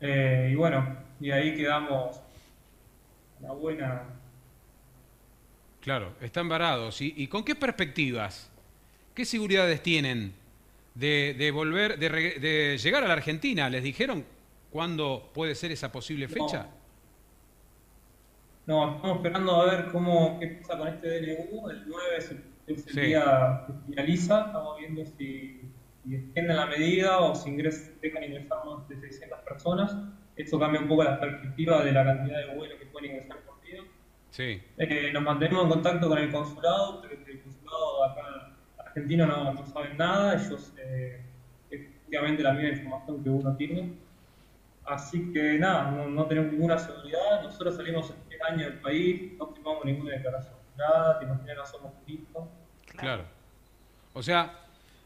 Eh, 0.01 0.51
y 0.53 0.55
bueno, 0.55 0.97
y 1.21 1.31
ahí 1.31 1.57
quedamos 1.57 2.21
una 3.41 3.53
buena... 3.53 4.03
Claro, 5.81 6.15
están 6.21 6.49
varados. 6.49 7.01
¿Y, 7.01 7.27
con 7.29 7.45
qué 7.45 7.55
perspectivas? 7.55 8.51
¿Qué 9.15 9.25
seguridades 9.25 9.83
tienen 9.83 10.35
de, 10.95 11.51
volver, 11.53 11.99
de, 11.99 12.79
llegar 12.79 13.05
a 13.05 13.09
la 13.09 13.15
Argentina? 13.15 13.71
¿Les 13.71 13.83
dijeron 13.83 14.25
cuándo 14.71 15.31
puede 15.33 15.55
ser 15.55 15.73
esa 15.73 15.91
posible 15.91 16.29
fecha? 16.29 16.65
No, 16.65 16.78
estamos 18.69 19.17
esperando 19.17 19.57
a 19.57 19.65
ver 19.65 19.87
cómo, 19.87 20.39
qué 20.39 20.47
pasa 20.61 20.79
con 20.79 20.89
este 20.89 21.21
DNU. 21.21 21.71
El 21.71 21.89
9 21.89 22.05
es 22.19 22.31
el, 22.31 22.95
día 22.95 23.65
que 23.67 23.73
finaliza. 23.87 24.47
Estamos 24.47 24.79
viendo 24.79 25.05
si, 25.07 25.63
si 26.05 26.15
extienden 26.15 26.57
la 26.57 26.67
medida 26.67 27.19
o 27.19 27.35
si 27.35 27.51
dejan 27.57 28.25
ingresar 28.25 28.59
más 28.67 28.87
de 28.89 29.01
600 29.01 29.39
personas. 29.41 29.97
Esto 30.37 30.59
cambia 30.59 30.83
un 30.83 30.89
poco 30.89 31.03
la 31.03 31.19
perspectiva 31.19 31.83
de 31.83 31.93
la 31.93 32.05
cantidad 32.05 32.39
de 32.39 32.57
vuelos 32.57 32.79
que 32.79 32.87
pueden 32.87 33.13
ingresar 33.13 33.39
por 33.39 33.59
día. 33.63 33.81
Sí. 34.31 34.63
Eh, 34.77 35.11
nos 35.15 35.23
mantenemos 35.23 35.65
en 35.65 35.71
contacto 35.71 36.09
con 36.09 36.19
el 36.19 36.31
consulado, 36.31 37.01
pero 37.01 37.15
el 37.27 37.41
consulado 37.41 38.05
acá 38.05 38.57
argentino 38.77 39.27
no, 39.27 39.55
no 39.55 39.67
saben 39.67 39.97
nada. 39.97 40.35
Ellos, 40.35 40.75
eh, 40.77 41.23
efectivamente, 41.71 42.43
la 42.43 42.53
misma 42.53 42.69
información 42.69 43.25
que 43.25 43.31
uno 43.31 43.57
tiene. 43.57 44.08
Así 44.89 45.33
que 45.33 45.59
nada, 45.59 45.91
no, 45.91 46.27
tenemos 46.27 46.53
ninguna 46.53 46.79
seguridad. 46.79 47.43
Nosotros 47.43 47.77
salimos 47.77 48.11
este 48.11 48.43
año 48.43 48.65
del 48.65 48.81
país, 48.81 49.33
no 49.39 49.53
firmamos 49.53 49.85
ninguna 49.85 50.13
declaración, 50.13 50.55
nada, 50.77 51.19
te 51.19 51.27
imaginas, 51.27 51.57
no 51.57 51.67
somos 51.67 52.01
turistas. 52.01 52.45
Claro. 52.97 53.25
O 54.15 54.23
sea, 54.23 54.53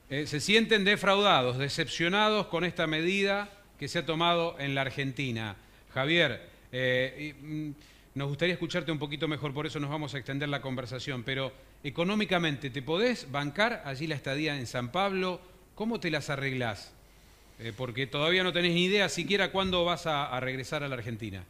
eh, 0.08 0.26
se 0.26 0.40
sienten 0.40 0.84
defraudados, 0.84 1.58
decepcionados 1.58 2.46
con 2.46 2.64
esta 2.64 2.86
medida 2.86 3.48
que 3.78 3.88
se 3.88 3.98
ha 3.98 4.06
tomado 4.06 4.56
en 4.60 4.74
la 4.74 4.82
Argentina. 4.82 5.56
Javier, 5.92 6.48
eh, 6.70 7.34
mm, 7.40 7.70
nos 8.14 8.28
gustaría 8.28 8.54
escucharte 8.54 8.92
un 8.92 8.98
poquito 8.98 9.26
mejor, 9.26 9.52
por 9.52 9.66
eso 9.66 9.80
nos 9.80 9.90
vamos 9.90 10.14
a 10.14 10.18
extender 10.18 10.48
la 10.48 10.60
conversación, 10.60 11.24
pero 11.24 11.52
económicamente, 11.82 12.70
¿te 12.70 12.82
podés 12.82 13.30
bancar 13.32 13.82
allí 13.84 14.06
la 14.06 14.14
estadía 14.14 14.56
en 14.56 14.66
San 14.66 14.92
Pablo? 14.92 15.40
¿Cómo 15.74 15.98
te 15.98 16.10
las 16.10 16.30
arreglás? 16.30 16.94
Eh, 17.58 17.72
porque 17.76 18.06
todavía 18.06 18.42
no 18.42 18.52
tenés 18.52 18.72
ni 18.72 18.84
idea 18.84 19.08
siquiera 19.08 19.52
cuándo 19.52 19.84
vas 19.84 20.06
a, 20.06 20.38
regresar 20.40 20.82
a 20.82 20.88
la 20.88 20.94
Argentina. 20.94 21.44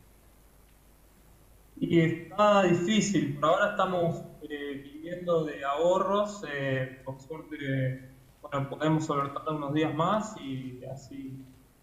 Y 1.80 2.00
está 2.00 2.64
difícil, 2.64 3.34
por 3.34 3.46
ahora 3.46 3.70
estamos 3.70 4.22
eh, 4.48 4.82
viviendo 4.84 5.44
de 5.44 5.64
ahorros, 5.64 6.44
eh, 6.52 7.00
por 7.04 7.20
suerte 7.20 8.08
bueno, 8.42 8.68
podemos 8.68 9.06
sobrevivir 9.06 9.40
unos 9.48 9.74
días 9.74 9.94
más 9.94 10.36
y 10.40 10.84
así 10.84 11.32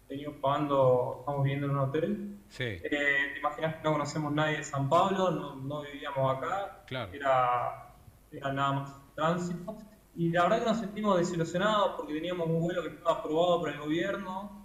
venimos 0.08 0.36
pagando, 0.40 1.16
estamos 1.20 1.42
viviendo 1.42 1.66
en 1.66 1.72
un 1.72 1.78
hotel. 1.78 2.36
Sí. 2.48 2.78
te 2.82 3.38
imaginas 3.38 3.76
que 3.76 3.82
no 3.84 3.92
conocemos 3.92 4.32
nadie 4.32 4.58
de 4.58 4.64
San 4.64 4.88
Pablo, 4.88 5.30
no, 5.30 5.82
vivíamos 5.82 6.36
acá, 6.36 6.82
claro. 6.86 7.12
era, 7.12 7.92
era 8.32 8.52
nada 8.52 8.72
más 8.72 9.14
tránsito. 9.14 9.76
Y 10.16 10.30
la 10.30 10.42
verdad 10.44 10.58
que 10.60 10.66
nos 10.66 10.80
sentimos 10.80 11.18
desilusionados 11.18 11.94
porque 11.96 12.14
teníamos 12.14 12.48
un 12.48 12.60
vuelo 12.60 12.82
que 12.82 12.88
estaba 12.88 13.18
aprobado 13.18 13.60
por 13.60 13.70
el 13.70 13.78
gobierno, 13.78 14.60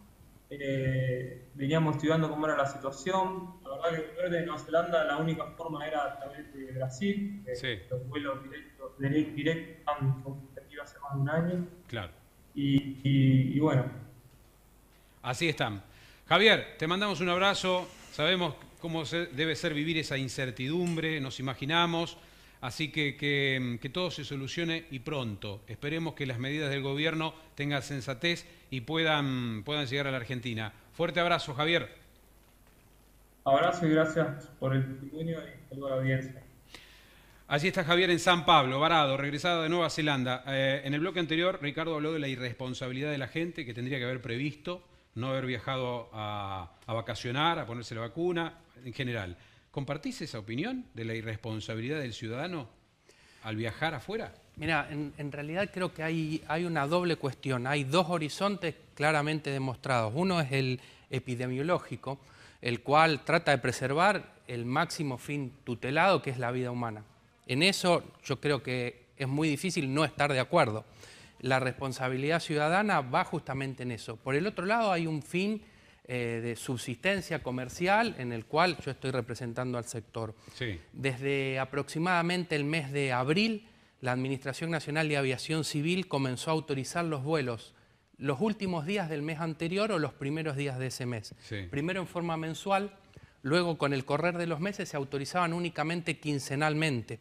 eh, 0.50 1.48
veníamos 1.56 1.96
estudiando 1.96 2.30
cómo 2.30 2.46
era 2.46 2.56
la 2.56 2.68
situación. 2.68 3.56
La 3.64 3.72
verdad 3.72 3.90
que 3.92 4.14
volver 4.14 4.32
de 4.32 4.46
Nueva 4.46 4.60
Zelanda 4.60 5.04
la 5.04 5.18
única 5.18 5.46
forma 5.58 5.86
era 5.86 6.04
a 6.04 6.20
través 6.20 6.54
de 6.54 6.72
Brasil, 6.72 7.44
los 7.90 8.08
vuelos 8.08 8.44
directos, 8.44 8.92
directos 9.00 9.78
están 9.80 10.22
competitivos 10.22 10.86
hace 10.86 11.00
más 11.00 11.14
de 11.14 11.20
un 11.20 11.30
año. 11.30 11.68
Claro. 11.88 12.12
Y, 12.54 13.60
bueno. 13.60 13.86
Así 15.22 15.50
están. 15.50 15.84
Javier, 16.28 16.76
te 16.78 16.88
mandamos 16.88 17.20
un 17.20 17.30
abrazo, 17.30 17.88
sabemos 18.12 18.56
cómo 18.80 19.04
debe 19.04 19.56
ser 19.56 19.74
vivir 19.74 19.98
esa 19.98 20.18
incertidumbre, 20.18 21.20
nos 21.20 21.40
imaginamos. 21.40 22.18
Así 22.66 22.92
que, 22.92 23.16
que, 23.16 23.90
todo 23.90 24.10
se 24.10 24.26
solucione 24.26 24.86
y 24.90 24.98
pronto. 24.98 25.62
Esperemos 25.68 26.16
que 26.16 26.26
las 26.26 26.40
medidas 26.40 26.72
del 26.72 26.82
gobierno 26.82 27.36
tengan 27.54 27.84
sensatez 27.84 28.48
y 28.72 28.82
puedan, 28.82 29.62
puedan 29.64 29.86
llegar 29.86 30.08
a 30.08 30.12
la 30.12 30.18
Argentina. 30.18 30.74
Fuerte 30.94 31.20
abrazo, 31.20 31.54
Javier. 31.54 31.96
Abrazo 33.44 33.86
y 33.86 33.92
gracias 33.92 34.48
por 34.60 34.76
el 34.76 34.84
testimonio 34.84 35.44
y 35.44 35.76
por 35.76 35.88
la 35.92 35.96
audiencia. 35.98 36.42
Allí 37.48 37.68
está 37.68 37.84
Javier 37.84 38.10
en 38.10 38.18
San 38.18 38.48
Pablo, 38.48 38.80
varado, 38.80 39.16
regresado 39.16 39.62
de 39.62 39.70
Nueva 39.70 39.92
Zelanda. 39.92 40.44
Eh, 40.48 40.82
en 40.86 40.96
el 40.96 41.02
bloque 41.02 41.20
anterior, 41.20 41.60
Ricardo 41.62 41.94
habló 41.94 42.14
de 42.14 42.20
la 42.20 42.28
irresponsabilidad 42.28 43.12
de 43.12 43.20
la 43.20 43.28
gente 43.28 43.64
que 43.64 43.76
tendría 43.76 44.00
que 44.00 44.06
haber 44.06 44.24
previsto, 44.24 44.84
no 45.14 45.28
haber 45.28 45.46
viajado 45.46 46.10
a, 46.14 46.72
a 46.88 46.94
vacacionar, 46.94 47.60
a 47.60 47.68
ponerse 47.68 47.94
la 47.94 48.02
vacuna, 48.02 48.58
en 48.84 48.94
general. 48.94 49.38
¿Compartís 49.76 50.22
esa 50.22 50.40
opinión 50.40 50.86
de 50.94 51.04
la 51.04 51.16
irresponsabilidad 51.16 52.00
del 52.00 52.14
ciudadano 52.14 52.70
al 53.44 53.58
viajar 53.58 53.94
afuera? 53.94 54.34
Mira, 54.56 54.88
en, 54.90 55.32
realidad 55.34 55.70
creo 55.70 55.94
que 55.94 56.02
hay, 56.02 56.42
hay 56.48 56.64
una 56.64 56.88
doble 56.88 57.18
cuestión. 57.18 57.68
Hay 57.68 57.84
dos 57.84 58.10
horizontes 58.10 58.74
claramente 58.94 59.50
demostrados. 59.50 60.14
Uno 60.16 60.40
es 60.40 60.50
el 60.54 60.80
epidemiológico, 61.10 62.20
el 62.62 62.84
cual 62.84 63.26
trata 63.26 63.52
de 63.52 63.58
preservar 63.58 64.36
el 64.48 64.64
máximo 64.64 65.18
fin 65.18 65.52
tutelado, 65.66 66.22
que 66.22 66.30
es 66.30 66.40
la 66.40 66.52
vida 66.52 66.72
humana. 66.72 67.04
En 67.46 67.62
eso 67.62 68.02
yo 68.24 68.40
creo 68.40 68.64
que 68.64 69.08
es 69.18 69.28
muy 69.28 69.50
difícil 69.50 69.94
no 69.94 70.06
estar 70.06 70.32
de 70.32 70.40
acuerdo. 70.40 70.86
La 71.42 71.60
responsabilidad 71.60 72.40
ciudadana 72.40 73.02
va 73.02 73.26
justamente 73.26 73.84
en 73.84 73.92
eso. 73.92 74.16
Por 74.16 74.36
el 74.36 74.48
otro 74.48 74.66
lado, 74.66 74.94
hay 74.94 75.06
un 75.06 75.22
fin 75.22 75.62
eh, 76.08 76.40
de 76.44 76.56
subsistencia 76.56 77.42
comercial 77.42 78.16
en 78.20 78.32
el 78.32 78.46
cual 78.46 78.78
yo 78.84 78.92
estoy 78.92 79.12
representando 79.12 79.78
al 79.78 79.86
sector. 79.86 80.36
Desde 80.94 81.60
aproximadamente 81.60 82.56
el 82.56 82.64
mes 82.64 82.92
de 82.92 83.12
abril, 83.12 83.68
la 84.02 84.12
Administración 84.12 84.70
Nacional 84.70 85.10
de 85.10 85.18
Aviación 85.18 85.64
Civil 85.64 86.08
comenzó 86.08 86.52
a 86.52 86.54
autorizar 86.54 87.06
los 87.06 87.24
vuelos 87.24 87.74
los 88.18 88.40
últimos 88.40 88.86
días 88.86 89.10
del 89.10 89.22
mes 89.22 89.40
anterior 89.40 89.92
o 89.92 90.00
los 90.00 90.14
primeros 90.14 90.56
días 90.56 90.80
de 90.80 90.88
ese 90.88 91.06
mes. 91.06 91.34
Primero 91.70 92.02
en 92.02 92.08
forma 92.08 92.38
mensual, 92.38 92.96
luego 93.42 93.78
con 93.78 93.94
el 93.94 94.06
correr 94.06 94.38
de 94.38 94.48
los 94.48 94.60
meses 94.60 94.90
se 94.90 94.98
autorizaban 94.98 95.54
únicamente 95.54 96.20
quincenalmente. 96.20 97.20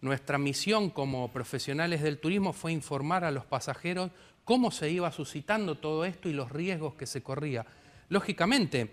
Nuestra 0.00 0.38
misión 0.38 0.90
como 0.90 1.32
profesionales 1.32 2.02
del 2.02 2.18
turismo 2.18 2.52
fue 2.52 2.72
informar 2.72 3.24
a 3.24 3.30
los 3.30 3.46
pasajeros 3.46 4.10
cómo 4.44 4.70
se 4.70 4.90
iba 4.90 5.10
suscitando 5.12 5.76
todo 5.76 6.04
esto 6.04 6.28
y 6.28 6.34
los 6.34 6.52
riesgos 6.52 6.94
que 6.94 7.06
se 7.06 7.22
corría. 7.22 7.64
Lógicamente, 8.08 8.90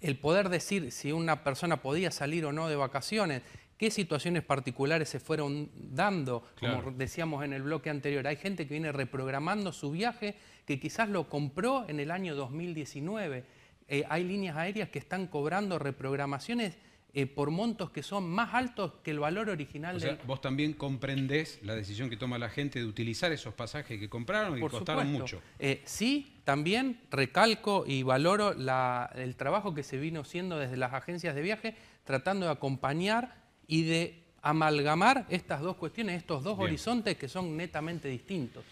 el 0.00 0.18
poder 0.18 0.48
decir 0.48 0.92
si 0.92 1.12
una 1.12 1.44
persona 1.44 1.82
podía 1.82 2.10
salir 2.10 2.44
o 2.46 2.52
no 2.52 2.68
de 2.68 2.76
vacaciones, 2.76 3.42
qué 3.76 3.90
situaciones 3.90 4.42
particulares 4.42 5.08
se 5.08 5.20
fueron 5.20 5.70
dando, 5.74 6.44
como 6.58 6.92
decíamos 6.92 7.44
en 7.44 7.52
el 7.52 7.62
bloque 7.62 7.90
anterior. 7.90 8.26
Hay 8.26 8.36
gente 8.36 8.66
que 8.66 8.74
viene 8.74 8.92
reprogramando 8.92 9.72
su 9.72 9.90
viaje 9.90 10.36
que 10.66 10.78
quizás 10.78 11.08
lo 11.08 11.28
compró 11.28 11.86
en 11.88 11.98
el 12.00 12.10
año 12.10 12.34
2019. 12.34 13.44
Eh, 13.88 14.04
hay 14.08 14.24
líneas 14.24 14.56
aéreas 14.56 14.90
que 14.90 14.98
están 14.98 15.26
cobrando 15.26 15.78
reprogramaciones 15.78 16.76
eh, 17.12 17.26
por 17.26 17.50
montos 17.50 17.90
que 17.90 18.04
son 18.04 18.30
más 18.30 18.54
altos 18.54 18.92
que 19.02 19.10
el 19.10 19.18
valor 19.18 19.48
original. 19.48 19.96
O 19.96 20.00
sea, 20.00 20.18
vos 20.26 20.40
también 20.40 20.74
comprendés 20.74 21.58
la 21.62 21.74
decisión 21.74 22.08
que 22.08 22.16
toma 22.16 22.38
la 22.38 22.48
gente 22.48 22.78
de 22.78 22.84
utilizar 22.84 23.32
esos 23.32 23.52
pasajes 23.52 23.98
que 23.98 24.08
compraron 24.08 24.56
y 24.56 24.60
que 24.60 24.68
costaron 24.68 25.10
mucho. 25.10 25.42
Eh, 25.58 25.82
sí, 25.84 26.40
también 26.44 27.00
recalco 27.10 27.84
y 27.86 28.04
valoro 28.04 28.52
el 28.52 29.36
trabajo 29.36 29.74
que 29.74 29.82
se 29.82 29.98
vino 29.98 30.20
haciendo 30.20 30.58
desde 30.58 30.76
las 30.76 30.92
agencias 30.92 31.34
de 31.34 31.42
viaje, 31.42 31.74
tratando 32.04 32.46
de 32.46 32.52
acompañar 32.52 33.42
y 33.66 33.82
de 33.82 34.22
amalgamar 34.42 35.26
estas 35.30 35.60
dos 35.60 35.76
cuestiones, 35.76 36.16
estos 36.16 36.44
dos 36.44 36.58
horizontes 36.58 37.16
que 37.16 37.28
son 37.28 37.56
netamente 37.56 38.08
distintos. 38.08 38.64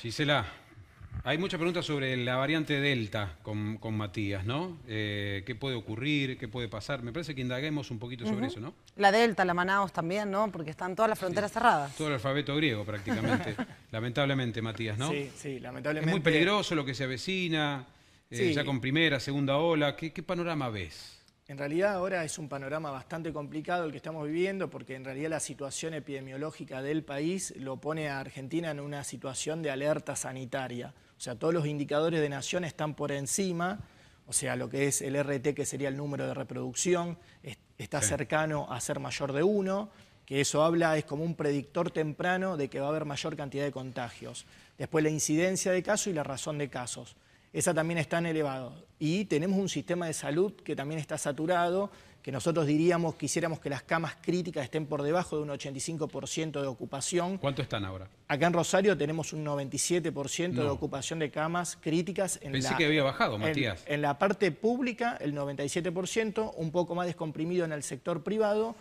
Gisela, 0.00 0.46
hay 1.26 1.38
muchas 1.38 1.58
preguntas 1.58 1.84
sobre 1.84 2.16
la 2.16 2.36
variante 2.36 2.80
Delta 2.80 3.36
con, 3.42 3.80
Matías, 3.96 4.44
¿no? 4.44 4.78
Eh, 4.86 5.42
¿Qué 5.44 5.56
puede 5.56 5.74
ocurrir? 5.74 6.38
¿Qué 6.38 6.46
puede 6.46 6.68
pasar? 6.68 7.02
Me 7.02 7.12
parece 7.12 7.34
que 7.34 7.40
indaguemos 7.40 7.90
un 7.90 7.98
poquito 7.98 8.24
sobre 8.24 8.46
eso, 8.46 8.60
¿no? 8.60 8.74
La 8.94 9.10
Delta, 9.10 9.44
la 9.44 9.52
Manaus 9.52 9.92
también, 9.92 10.30
¿no? 10.30 10.52
Porque 10.52 10.70
están 10.70 10.94
todas 10.94 11.08
las 11.08 11.18
fronteras 11.18 11.50
cerradas. 11.50 11.96
Todo 11.96 12.06
el 12.06 12.14
alfabeto 12.14 12.54
griego 12.54 12.84
prácticamente. 12.84 13.56
lamentablemente, 13.90 14.62
Matías, 14.62 14.96
¿no? 14.98 15.10
Sí, 15.10 15.28
sí, 15.34 15.58
lamentablemente. 15.58 16.08
Es 16.08 16.14
muy 16.14 16.22
peligroso 16.22 16.76
lo 16.76 16.84
que 16.84 16.94
se 16.94 17.02
avecina, 17.02 17.84
eh, 18.30 18.52
ya 18.52 18.64
con 18.64 18.80
primera, 18.80 19.18
segunda 19.18 19.56
ola. 19.56 19.96
¿Qué, 19.96 20.12
¿Qué 20.12 20.22
panorama 20.22 20.70
ves? 20.70 21.20
En 21.48 21.58
realidad 21.58 21.94
ahora 21.94 22.22
es 22.22 22.38
un 22.38 22.48
panorama 22.48 22.92
bastante 22.92 23.32
complicado 23.32 23.84
el 23.84 23.90
que 23.90 23.96
estamos 23.96 24.24
viviendo 24.28 24.70
porque 24.70 24.94
en 24.94 25.04
realidad 25.04 25.30
la 25.30 25.40
situación 25.40 25.92
epidemiológica 25.94 26.82
del 26.82 27.02
país 27.02 27.52
lo 27.56 27.80
pone 27.80 28.10
a 28.10 28.20
Argentina 28.20 28.70
en 28.70 28.78
una 28.78 29.02
situación 29.02 29.60
de 29.62 29.72
alerta 29.72 30.14
sanitaria. 30.14 30.94
O 31.16 31.20
sea, 31.20 31.34
todos 31.34 31.54
los 31.54 31.66
indicadores 31.66 32.20
de 32.20 32.28
nación 32.28 32.64
están 32.64 32.94
por 32.94 33.12
encima, 33.12 33.80
o 34.26 34.32
sea, 34.32 34.56
lo 34.56 34.68
que 34.68 34.86
es 34.86 35.02
el 35.02 35.16
RT, 35.22 35.54
que 35.54 35.64
sería 35.64 35.88
el 35.88 35.96
número 35.96 36.26
de 36.26 36.34
reproducción, 36.34 37.18
está 37.78 38.02
cercano 38.02 38.66
a 38.70 38.80
ser 38.80 38.98
mayor 39.00 39.32
de 39.32 39.42
uno, 39.42 39.90
que 40.24 40.40
eso 40.40 40.64
habla, 40.64 40.96
es 40.98 41.04
como 41.04 41.24
un 41.24 41.36
predictor 41.36 41.90
temprano 41.90 42.56
de 42.56 42.68
que 42.68 42.80
va 42.80 42.86
a 42.86 42.90
haber 42.90 43.04
mayor 43.04 43.36
cantidad 43.36 43.64
de 43.64 43.72
contagios. 43.72 44.44
Después 44.76 45.04
la 45.04 45.10
incidencia 45.10 45.70
de 45.72 45.82
casos 45.82 46.08
y 46.08 46.12
la 46.12 46.24
razón 46.24 46.58
de 46.58 46.68
casos 46.68 47.16
esa 47.56 47.72
también 47.72 47.96
está 47.96 48.18
en 48.18 48.26
elevado. 48.26 48.84
Y 48.98 49.24
tenemos 49.24 49.58
un 49.58 49.70
sistema 49.70 50.06
de 50.06 50.12
salud 50.12 50.52
que 50.52 50.76
también 50.76 51.00
está 51.00 51.16
saturado, 51.16 51.90
que 52.26 52.32
nosotros 52.32 52.66
diríamos, 52.66 53.14
quisiéramos 53.14 53.60
que 53.60 53.70
las 53.70 53.84
camas 53.84 54.16
críticas 54.20 54.64
estén 54.64 54.86
por 54.86 55.04
debajo 55.04 55.36
de 55.36 55.44
un 55.44 55.48
85% 55.50 56.60
de 56.60 56.66
ocupación. 56.66 57.38
¿Cuánto 57.38 57.62
están 57.62 57.84
ahora? 57.84 58.08
Acá 58.26 58.48
en 58.48 58.52
Rosario 58.52 58.98
tenemos 58.98 59.32
un 59.32 59.44
97% 59.44 60.54
de 60.54 60.68
ocupación 60.68 61.20
de 61.20 61.30
camas 61.30 61.78
críticas. 61.80 62.40
En 62.42 62.50
Pensé 62.50 62.74
que 62.76 62.86
había 62.86 63.04
bajado, 63.04 63.38
Matías. 63.38 63.84
En, 63.86 64.02
la 64.02 64.18
parte 64.18 64.50
pública, 64.50 65.16
el 65.20 65.36
97%, 65.36 66.54
un 66.56 66.72
poco 66.72 66.96
más 66.96 67.06
descomprimido 67.06 67.64
en 67.64 67.70
el 67.70 67.84
sector 67.84 68.24
privado, 68.24 68.74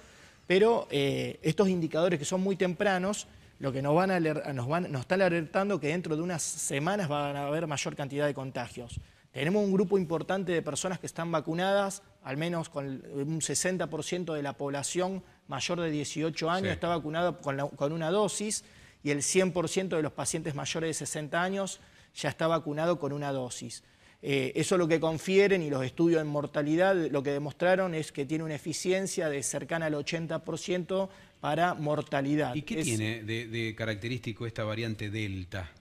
pero 0.48 0.88
eh, 0.90 1.40
estos 1.44 1.70
indicadores 1.70 2.18
que 2.18 2.26
son 2.26 2.42
muy 2.42 2.56
tempranos 2.56 3.28
lo 3.60 3.72
que 3.72 3.84
nos, 3.84 3.94
van 3.94 4.10
a 4.10 4.20
nos, 4.20 4.68
van, 4.68 4.92
nos 4.92 5.02
están 5.02 5.22
alertando 5.22 5.80
que 5.80 5.90
dentro 5.90 6.16
de 6.16 6.24
unas 6.24 6.42
semanas 6.42 7.08
van 7.08 7.36
a 7.36 7.46
haber 7.46 7.68
mayor 7.68 7.96
cantidad 7.96 8.26
de 8.26 8.34
contagios. 8.34 9.00
Tenemos 9.36 9.66
un 9.66 9.74
grupo 9.74 9.98
importante 9.98 10.54
de 10.54 10.62
personas 10.62 10.98
que 10.98 11.06
están 11.08 11.30
vacunadas, 11.30 12.02
al 12.26 12.38
menos 12.38 12.70
con 12.70 13.04
un 13.14 13.40
60% 13.40 14.34
de 14.34 14.42
la 14.42 14.54
población 14.54 15.24
mayor 15.48 15.80
de 15.80 15.92
18 15.92 16.50
años 16.50 16.74
está 16.74 16.88
vacunada 16.88 17.38
con, 17.38 17.70
con 17.70 17.94
una 17.94 18.10
dosis 18.10 18.66
y 19.04 19.12
el 19.12 19.20
100% 19.20 19.90
de 19.90 20.02
los 20.02 20.12
pacientes 20.12 20.56
mayores 20.56 20.88
de 20.90 21.06
60 21.06 21.42
años 21.42 21.80
ya 22.16 22.30
está 22.30 22.48
vacunado 22.48 23.00
con 23.00 23.14
una 23.14 23.32
dosis. 23.32 23.84
Eh, 24.24 24.54
eso 24.56 24.76
lo 24.76 24.88
que 24.88 25.00
confieren 25.00 25.62
y 25.62 25.70
los 25.70 25.86
estudios 25.86 26.20
en 26.20 26.26
mortalidad 26.26 26.96
lo 26.96 27.22
que 27.22 27.30
demostraron 27.30 27.94
es 27.94 28.12
que 28.12 28.26
tiene 28.26 28.44
una 28.44 28.56
eficiencia 28.56 29.30
de 29.30 29.44
cercana 29.44 29.86
al 29.86 29.94
80% 29.94 31.10
para 31.40 31.76
mortalidad. 31.76 32.56
¿Y 32.56 32.64
qué 32.64 32.82
tiene 32.82 33.22
de, 33.22 33.76
característico 33.78 34.48
esta 34.48 34.64
variante 34.64 35.12
Delta? 35.12 35.72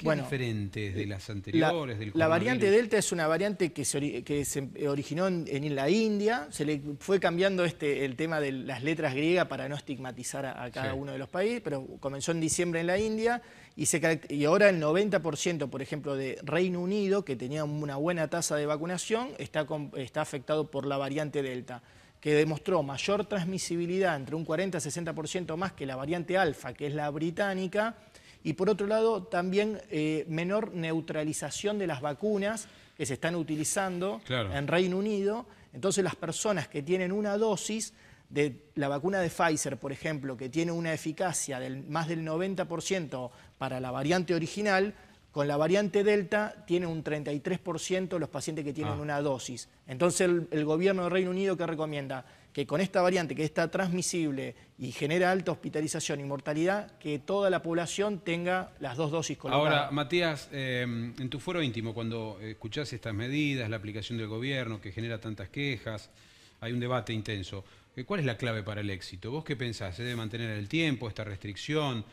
¿Qué 0.00 0.06
bueno, 0.06 0.22
diferente 0.22 0.92
de 0.92 1.04
las 1.04 1.28
anteriores? 1.28 1.98
La, 1.98 2.12
la 2.14 2.26
variante 2.26 2.70
Delta 2.70 2.96
es 2.96 3.12
una 3.12 3.26
variante 3.26 3.70
que 3.70 3.84
se, 3.84 4.24
que 4.24 4.46
se 4.46 4.88
originó 4.88 5.26
en, 5.26 5.74
la 5.74 5.90
India, 5.90 6.48
se 6.50 6.64
le 6.64 6.80
fue 6.98 7.20
cambiando 7.20 7.66
este, 7.66 8.06
el 8.06 8.16
tema 8.16 8.40
de 8.40 8.50
las 8.50 8.82
letras 8.82 9.14
griegas 9.14 9.46
para 9.48 9.68
no 9.68 9.76
estigmatizar 9.76 10.46
a, 10.46 10.70
cada 10.70 10.94
uno 10.94 11.12
de 11.12 11.18
los 11.18 11.28
países, 11.28 11.60
pero 11.60 11.86
comenzó 12.00 12.32
en 12.32 12.40
diciembre 12.40 12.80
en 12.80 12.86
la 12.86 12.98
India 12.98 13.42
y, 13.76 13.86
se, 13.86 14.20
y 14.30 14.46
ahora 14.46 14.70
el 14.70 14.80
90%, 14.80 15.68
por 15.68 15.82
ejemplo, 15.82 16.16
de 16.16 16.38
Reino 16.44 16.80
Unido, 16.80 17.22
que 17.22 17.36
tenía 17.36 17.64
una 17.64 17.96
buena 17.96 18.28
tasa 18.28 18.56
de 18.56 18.64
vacunación, 18.64 19.28
está, 19.36 19.66
está 19.96 20.22
afectado 20.22 20.70
por 20.70 20.86
la 20.86 20.96
variante 20.96 21.42
Delta 21.42 21.82
que 22.20 22.34
demostró 22.34 22.82
mayor 22.82 23.24
transmisibilidad 23.24 24.14
entre 24.14 24.36
un 24.36 24.44
40 24.44 24.76
y 24.76 24.80
60% 24.80 25.56
más 25.56 25.72
que 25.72 25.86
la 25.86 25.96
variante 25.96 26.36
alfa, 26.36 26.74
que 26.74 26.86
es 26.86 26.94
la 26.94 27.08
británica, 27.08 27.96
y 28.42 28.54
por 28.54 28.70
otro 28.70 28.86
lado 28.86 29.24
también 29.24 29.80
eh, 29.90 30.24
menor 30.28 30.72
neutralización 30.72 31.78
de 31.78 31.86
las 31.86 32.00
vacunas 32.00 32.68
que 32.96 33.06
se 33.06 33.14
están 33.14 33.34
utilizando 33.34 34.20
en 34.28 34.66
Reino 34.66 34.98
Unido. 34.98 35.46
Entonces 35.72 36.04
las 36.04 36.16
personas 36.16 36.68
que 36.68 36.82
tienen 36.82 37.12
una 37.12 37.36
dosis 37.38 37.94
de 38.28 38.64
la 38.74 38.88
vacuna 38.88 39.20
de 39.20 39.28
Pfizer, 39.28 39.76
por 39.76 39.92
ejemplo, 39.92 40.36
que 40.36 40.48
tiene 40.48 40.72
una 40.72 40.92
eficacia 40.92 41.58
del 41.58 41.84
más 41.84 42.08
del 42.08 42.24
90% 42.24 43.30
para 43.58 43.80
la 43.80 43.90
variante 43.90 44.34
original, 44.34 44.94
con 45.32 45.46
la 45.46 45.56
variante 45.56 46.02
Delta 46.02 46.64
tiene 46.66 46.86
un 46.86 47.04
33% 47.04 48.18
los 48.18 48.28
pacientes 48.28 48.64
que 48.64 48.72
tienen 48.72 48.94
ah. 48.94 49.00
una 49.00 49.20
dosis. 49.20 49.68
Entonces 49.86 50.28
el, 50.50 50.64
gobierno 50.64 51.04
de 51.04 51.10
Reino 51.10 51.30
Unido 51.30 51.56
que 51.56 51.66
recomienda 51.66 52.24
que 52.52 52.66
con 52.66 52.80
esta 52.80 53.00
variante 53.00 53.34
que 53.34 53.44
está 53.44 53.70
transmisible 53.70 54.54
y 54.78 54.92
genera 54.92 55.30
alta 55.30 55.52
hospitalización 55.52 56.20
y 56.20 56.24
mortalidad, 56.24 56.98
que 56.98 57.18
toda 57.18 57.50
la 57.50 57.62
población 57.62 58.20
tenga 58.20 58.72
las 58.80 58.96
dos 58.96 59.10
dosis 59.10 59.38
colocadas. 59.38 59.72
Ahora, 59.72 59.90
Matías, 59.90 60.48
eh, 60.52 60.82
en 60.82 61.28
tu 61.30 61.38
foro 61.38 61.62
íntimo, 61.62 61.94
cuando 61.94 62.38
escuchás 62.40 62.92
estas 62.92 63.14
medidas, 63.14 63.70
la 63.70 63.76
aplicación 63.76 64.18
del 64.18 64.28
gobierno 64.28 64.80
que 64.80 64.92
genera 64.92 65.20
tantas 65.20 65.48
quejas, 65.48 66.10
hay 66.60 66.72
un 66.72 66.80
debate 66.80 67.12
intenso. 67.12 67.64
Eh, 67.96 68.04
¿Cuál 68.04 68.20
es 68.20 68.26
la 68.26 68.36
clave 68.36 68.62
para 68.62 68.80
el 68.80 68.90
éxito? 68.90 69.30
¿Vos 69.30 69.44
qué 69.44 69.56
pensás? 69.56 69.96
¿Se 69.96 70.02
debe 70.02 70.16
mantener 70.16 70.50
el 70.50 70.68
tiempo, 70.68 71.08
esta 71.08 71.24
restricción? 71.24 72.04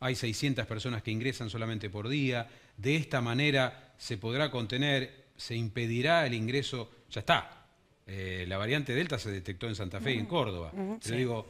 Hay 0.00 0.14
600 0.14 0.66
personas 0.66 1.02
que 1.02 1.10
ingresan 1.10 1.48
solamente 1.48 1.88
por 1.88 2.08
día 2.08 2.48
de 2.76 2.96
esta 2.96 3.20
manera 3.20 3.92
se 3.96 4.18
podrá 4.18 4.50
contener, 4.50 5.26
se 5.36 5.54
impedirá 5.54 6.26
el 6.26 6.34
ingreso, 6.34 6.90
ya 7.10 7.20
está. 7.20 7.65
Eh, 8.06 8.44
la 8.46 8.56
variante 8.56 8.94
Delta 8.94 9.18
se 9.18 9.32
detectó 9.32 9.66
en 9.66 9.74
Santa 9.74 10.00
Fe 10.00 10.14
y 10.14 10.18
en 10.18 10.26
Córdoba. 10.26 10.70
Pero 11.02 11.16
digo, 11.16 11.46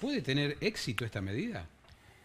¿puede 0.00 0.20
tener 0.20 0.58
éxito 0.60 1.04
esta 1.04 1.22
medida? 1.22 1.66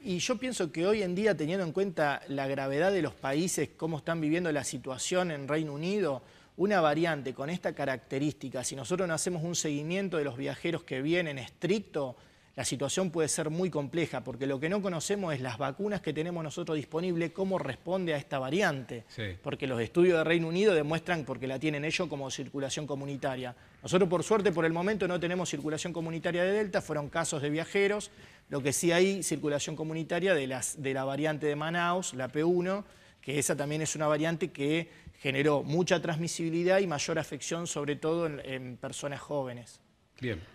Y 0.03 0.17
yo 0.17 0.37
pienso 0.37 0.71
que 0.71 0.85
hoy 0.85 1.03
en 1.03 1.15
día, 1.15 1.37
teniendo 1.37 1.65
en 1.65 1.71
cuenta 1.71 2.21
la 2.27 2.47
gravedad 2.47 2.91
de 2.91 3.01
los 3.01 3.13
países, 3.13 3.69
cómo 3.77 3.99
están 3.99 4.19
viviendo 4.19 4.51
la 4.51 4.63
situación 4.63 5.31
en 5.31 5.47
Reino 5.47 5.73
Unido, 5.73 6.21
una 6.57 6.81
variante 6.81 7.33
con 7.33 7.49
esta 7.49 7.73
característica, 7.73 8.63
si 8.63 8.75
nosotros 8.75 9.07
no 9.07 9.13
hacemos 9.13 9.43
un 9.43 9.55
seguimiento 9.55 10.17
de 10.17 10.25
los 10.25 10.37
viajeros 10.37 10.83
que 10.83 11.01
vienen 11.01 11.37
estricto, 11.37 12.17
la 12.55 12.65
situación 12.65 13.11
puede 13.11 13.29
ser 13.29 13.49
muy 13.49 13.69
compleja, 13.69 14.23
porque 14.23 14.45
lo 14.45 14.59
que 14.59 14.67
no 14.67 14.81
conocemos 14.81 15.33
es 15.33 15.39
las 15.39 15.57
vacunas 15.57 16.01
que 16.01 16.11
tenemos 16.11 16.43
nosotros 16.43 16.75
disponibles, 16.75 17.31
cómo 17.31 17.57
responde 17.57 18.13
a 18.13 18.17
esta 18.17 18.39
variante. 18.39 19.05
Porque 19.41 19.67
los 19.67 19.79
estudios 19.79 20.17
de 20.17 20.23
Reino 20.25 20.49
Unido 20.49 20.73
demuestran, 20.73 21.23
porque 21.23 21.47
la 21.47 21.59
tienen 21.59 21.85
ellos, 21.85 22.09
como 22.09 22.29
circulación 22.29 22.85
comunitaria. 22.85 23.55
Nosotros, 23.81 24.09
por 24.09 24.23
suerte, 24.23 24.51
por 24.51 24.65
el 24.65 24.73
momento 24.73 25.07
no 25.07 25.19
tenemos 25.19 25.49
circulación 25.49 25.93
comunitaria 25.93 26.43
de 26.43 26.51
Delta, 26.51 26.81
fueron 26.81 27.09
casos 27.09 27.41
de 27.41 27.49
viajeros. 27.49 28.11
Lo 28.49 28.61
que 28.61 28.73
sí 28.73 28.91
hay 28.91 29.23
circulación 29.23 29.77
comunitaria 29.77 30.33
de, 30.33 30.47
las, 30.47 30.81
de 30.81 30.93
la 30.93 31.05
variante 31.05 31.45
de 31.45 31.55
Manaus, 31.55 32.13
la 32.13 32.29
P1, 32.29 32.83
que 33.21 33.39
esa 33.39 33.55
también 33.55 33.81
es 33.81 33.95
una 33.95 34.07
variante 34.07 34.51
que 34.51 34.89
generó 35.19 35.63
mucha 35.63 36.01
transmisibilidad 36.01 36.79
y 36.79 36.87
mayor 36.87 37.17
afección, 37.17 37.65
sobre 37.65 37.95
todo 37.95 38.27
en 38.27 38.75
personas 38.75 39.21
jóvenes. 39.21 39.80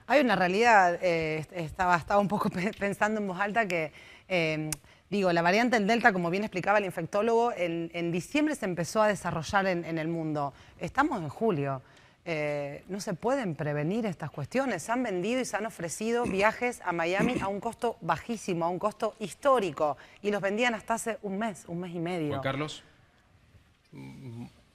Hay 0.07 0.21
una 0.21 0.37
realidad, 0.37 0.99
eh, 1.03 1.45
estaba, 1.55 1.97
estaba, 1.97 2.21
un 2.21 2.29
poco 2.29 2.51
pensando 2.79 3.21
en 3.21 3.27
voz 3.27 3.41
alta 3.41 3.67
que, 3.67 3.93
em, 4.29 4.71
digo, 5.11 5.33
la 5.33 5.43
variante 5.43 5.77
del 5.77 5.87
Delta, 5.87 6.13
como 6.13 6.31
bien 6.31 6.45
explicaba 6.45 6.79
el 6.79 6.85
infectólogo, 6.85 7.53
en, 7.57 8.13
diciembre 8.13 8.55
se 8.55 8.65
empezó 8.65 9.03
a 9.03 9.09
desarrollar 9.09 9.67
en, 9.67 9.99
el 9.99 10.09
mundo. 10.09 10.53
Estamos 10.79 11.21
en 11.21 11.29
julio. 11.29 11.83
eh, 12.29 12.83
no 12.89 12.99
se 12.99 13.15
pueden 13.15 13.55
prevenir 13.55 14.05
estas 14.05 14.33
cuestiones. 14.33 14.83
Se 14.83 14.91
han 14.91 15.05
vendido 15.05 15.41
y 15.41 15.45
se 15.45 15.57
han 15.57 15.67
ofrecido 15.67 16.25
viajes 16.41 16.81
a 16.85 16.93
Miami 16.93 17.37
a 17.41 17.47
un 17.47 17.61
costo 17.61 17.97
bajísimo, 18.01 18.65
a 18.65 18.69
un 18.69 18.81
costo 18.81 19.15
histórico, 19.21 19.97
y 20.23 20.31
los 20.31 20.41
vendían 20.41 20.75
hasta 20.75 20.95
hace 20.95 21.19
un 21.23 21.39
mes, 21.39 21.65
un 21.69 21.81
mes 21.81 21.95
y 21.95 22.01
medio. 22.01 22.31
Juan 22.31 22.43
Carlos. 22.43 22.83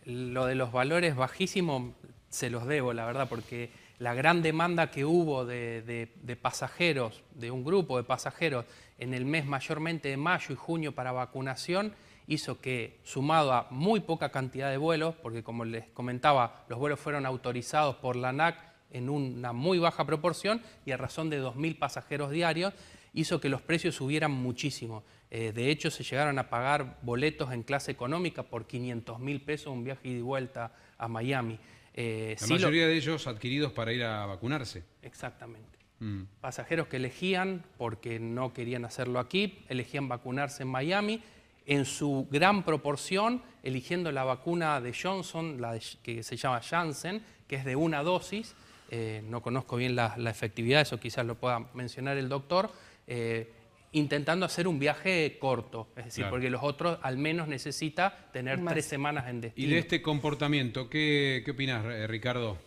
Lo 0.06 0.45
de 0.45 0.56
los 0.56 0.71
valores 0.71 1.15
bajísimos 1.15 1.93
se 2.30 2.49
los 2.49 2.65
debo, 2.65 2.93
la 2.93 3.06
verdad, 3.06 3.27
porque 3.30 3.69
la 4.01 4.15
gran 4.15 4.41
demanda 4.41 4.89
que 4.89 5.05
hubo 5.05 5.45
de, 5.45 6.09
pasajeros, 6.41 7.21
de 7.35 7.51
un 7.51 7.63
grupo 7.63 7.97
de 7.97 8.03
pasajeros 8.03 8.65
en 8.97 9.13
el 9.13 9.25
mes 9.25 9.45
mayormente 9.45 10.09
de 10.09 10.17
mayo 10.17 10.47
y 10.49 10.55
junio 10.55 10.95
para 10.95 11.11
vacunación, 11.11 11.93
hizo 12.25 12.59
que, 12.59 12.97
sumado 13.03 13.53
a 13.53 13.67
muy 13.69 13.99
poca 13.99 14.29
cantidad 14.29 14.71
de 14.71 14.77
vuelos, 14.77 15.13
porque 15.21 15.43
como 15.43 15.65
les 15.65 15.85
comentaba, 15.89 16.65
los 16.67 16.79
vuelos 16.79 16.99
fueron 16.99 17.27
autorizados 17.27 17.95
por 17.97 18.15
la 18.15 18.29
ANAC 18.29 18.57
en 18.89 19.07
una 19.07 19.53
muy 19.53 19.77
baja 19.77 20.03
proporción 20.03 20.63
y 20.83 20.93
a 20.93 20.97
razón 20.97 21.29
de 21.29 21.39
2.000 21.39 21.77
pasajeros 21.77 22.31
diarios, 22.31 22.73
hizo 23.13 23.39
que 23.39 23.49
los 23.49 23.61
precios 23.61 23.93
subieran 23.93 24.31
muchísimo. 24.31 25.03
Eh, 25.29 25.51
de 25.51 25.69
hecho, 25.69 25.91
se 25.91 26.03
llegaron 26.03 26.39
a 26.39 26.49
pagar 26.49 26.97
boletos 27.03 27.53
en 27.53 27.61
clase 27.61 27.91
económica 27.91 28.41
por 28.41 28.65
500 28.65 29.19
mil 29.19 29.41
pesos 29.41 29.67
un 29.67 29.83
viaje 29.83 30.09
y 30.09 30.15
de 30.15 30.21
vuelta 30.23 30.73
a 30.97 31.07
Miami. 31.07 31.59
Eh, 31.93 32.36
la 32.39 32.47
mayoría 32.47 32.88
de 32.88 32.95
ellos 32.95 33.27
adquiridos 33.27 33.71
para 33.71 33.91
ir 33.93 34.04
a 34.04 34.25
vacunarse. 34.25 34.84
Exactamente. 35.01 35.80
Mm. 35.99 36.23
Pasajeros 36.39 36.88
que 36.88 36.97
elegían, 36.97 37.63
porque 37.77 38.19
no 38.19 38.54
querían 38.54 38.86
hacerlo 38.86 39.19
aquí, 39.19 39.60
elegían 39.69 40.08
vacunarse 40.08 40.63
en 40.63 40.69
Miami 40.69 41.21
en 41.65 41.86
su 41.86 42.27
gran 42.30 42.63
proporción, 42.63 43.41
eligiendo 43.63 44.12
la 44.12 44.23
vacuna 44.23 44.82
de 44.82 44.93
Johnson, 44.93 45.62
la 45.62 45.80
que 46.01 46.23
se 46.23 46.36
llama 46.36 46.60
Janssen, 46.62 47.23
que 47.47 47.56
es 47.56 47.65
de 47.65 47.75
una 47.75 48.04
dosis. 48.04 48.56
Eh, 48.89 49.23
no 49.25 49.41
conozco 49.41 49.77
bien 49.77 49.95
la, 49.95 50.15
efectividad, 50.30 50.82
eso 50.82 50.99
quizás 50.99 51.25
lo 51.25 51.36
pueda 51.36 51.67
mencionar 51.73 52.17
el 52.17 52.27
doctor. 52.27 52.71
Eh, 53.08 53.49
intentando 53.93 54.45
hacer 54.45 54.67
un 54.67 54.80
viaje 54.80 55.38
corto, 55.39 55.89
es 55.95 56.06
decir, 56.06 56.25
porque 56.30 56.49
los 56.49 56.63
otros 56.63 56.97
al 57.01 57.17
menos 57.17 57.47
necesita 57.47 58.30
tener 58.32 58.63
tres 58.65 58.86
semanas 58.86 59.27
en 59.27 59.41
destino. 59.41 59.67
¿Y 59.67 59.71
de 59.71 59.80
este 59.80 60.01
comportamiento, 60.01 60.89
qué, 60.89 61.41
qué 61.43 61.51
opinas, 61.51 61.86
eh, 61.86 62.08
Ricardo? 62.08 62.58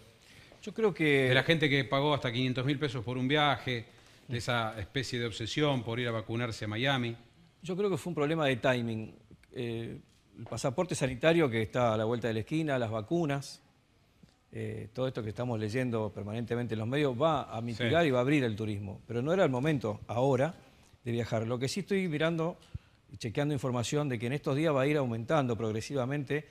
Yo 0.63 0.73
creo 0.75 0.93
que... 0.93 1.29
De 1.29 1.35
la 1.35 1.43
gente 1.43 1.69
que 1.69 1.85
pagó 1.85 2.15
hasta 2.15 2.33
500 2.33 2.65
mil 2.65 2.79
pesos 2.79 3.05
por 3.05 3.17
un 3.17 3.29
viaje, 3.29 3.87
de 4.29 4.39
esa 4.39 4.79
especie 4.79 5.19
de 5.19 5.27
obsesión 5.27 5.83
por 5.83 6.01
ir 6.01 6.09
a 6.09 6.11
vacunarse 6.11 6.65
a 6.65 6.69
Miami. 6.69 7.17
Yo 7.63 7.77
creo 7.77 7.91
que 7.91 7.97
fue 7.97 8.11
un 8.11 8.15
problema 8.15 8.47
de 8.47 8.57
timing. 8.57 9.15
Eh, 9.53 9.99
el 10.39 10.45
pasaporte 10.45 10.95
sanitario 10.95 11.49
que 11.49 11.63
está 11.63 11.95
a 11.95 11.97
la 11.97 12.05
vuelta 12.05 12.29
de 12.29 12.35
la 12.35 12.41
esquina, 12.41 12.79
las 12.79 12.91
vacunas, 12.91 13.63
eh, 14.53 14.89
todo 14.93 15.09
esto 15.09 15.23
que 15.23 15.31
estamos 15.31 15.59
leyendo 15.59 16.13
permanentemente 16.13 16.75
en 16.75 16.81
los 16.81 16.89
medios 16.89 17.21
va 17.21 17.55
a 17.55 17.61
mitigar 17.61 18.07
y 18.07 18.11
va 18.11 18.19
a 18.19 18.23
abrir 18.23 18.45
el 18.45 18.57
turismo. 18.57 19.01
Pero 19.07 19.23
no 19.23 19.33
era 19.33 19.45
el 19.45 19.51
momento 19.51 20.01
ahora 20.07 20.55
de 21.05 21.13
viajar. 21.13 21.47
Lo 21.47 21.59
que 21.59 21.69
sí 21.69 21.81
estoy 21.81 22.09
mirando 22.09 22.59
y 23.13 23.17
chequeando 23.17 23.55
información 23.55 24.09
de 24.09 24.19
que 24.19 24.27
en 24.27 24.33
estos 24.33 24.57
días 24.57 24.75
va 24.75 24.83
a 24.83 24.87
ir 24.87 24.97
aumentando 24.97 25.57
progresivamente 25.57 26.47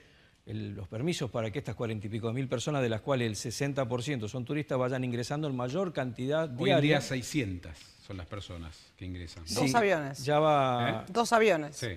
los 0.46 0.86
permisos 0.88 1.30
para 1.30 1.50
que 1.50 1.58
estas 1.58 1.74
cuarenta 1.74 2.06
y 2.06 2.10
pico 2.10 2.32
mil 2.32 2.48
personas, 2.48 2.82
de 2.82 2.88
las 2.88 3.00
cuales 3.00 3.44
el 3.44 3.52
60% 3.52 4.28
son 4.28 4.44
turistas, 4.44 4.78
vayan 4.78 5.02
ingresando 5.02 5.48
en 5.48 5.56
mayor 5.56 5.92
cantidad 5.92 6.48
diaria. 6.48 6.74
Hoy 6.74 6.78
en 6.78 6.82
día 6.82 7.00
600 7.00 7.72
son 8.06 8.16
las 8.18 8.26
personas 8.26 8.92
que 8.96 9.06
ingresan. 9.06 9.44
dos 9.48 9.74
aviones. 9.74 10.24
Ya 10.24 10.38
va... 10.38 11.04
¿Eh? 11.06 11.12
Dos 11.12 11.32
aviones. 11.32 11.76
Sí. 11.76 11.88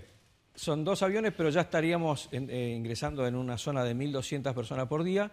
Son 0.56 0.84
dos 0.84 1.04
aviones, 1.04 1.34
pero 1.36 1.50
ya 1.50 1.62
estaríamos 1.62 2.30
eh, 2.32 2.74
ingresando 2.76 3.28
en 3.28 3.36
una 3.36 3.58
zona 3.58 3.84
de 3.84 3.94
1.200 3.96 4.54
personas 4.56 4.88
por 4.88 5.04
día, 5.04 5.30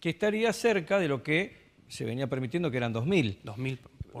que 0.00 0.10
estaría 0.10 0.52
cerca 0.52 0.98
de 0.98 1.08
lo 1.08 1.22
que 1.22 1.72
se 1.88 2.04
venía 2.04 2.28
permitiendo, 2.28 2.70
que 2.70 2.76
eran 2.76 2.94
2.000. 2.94 3.42
2.000 3.42 3.78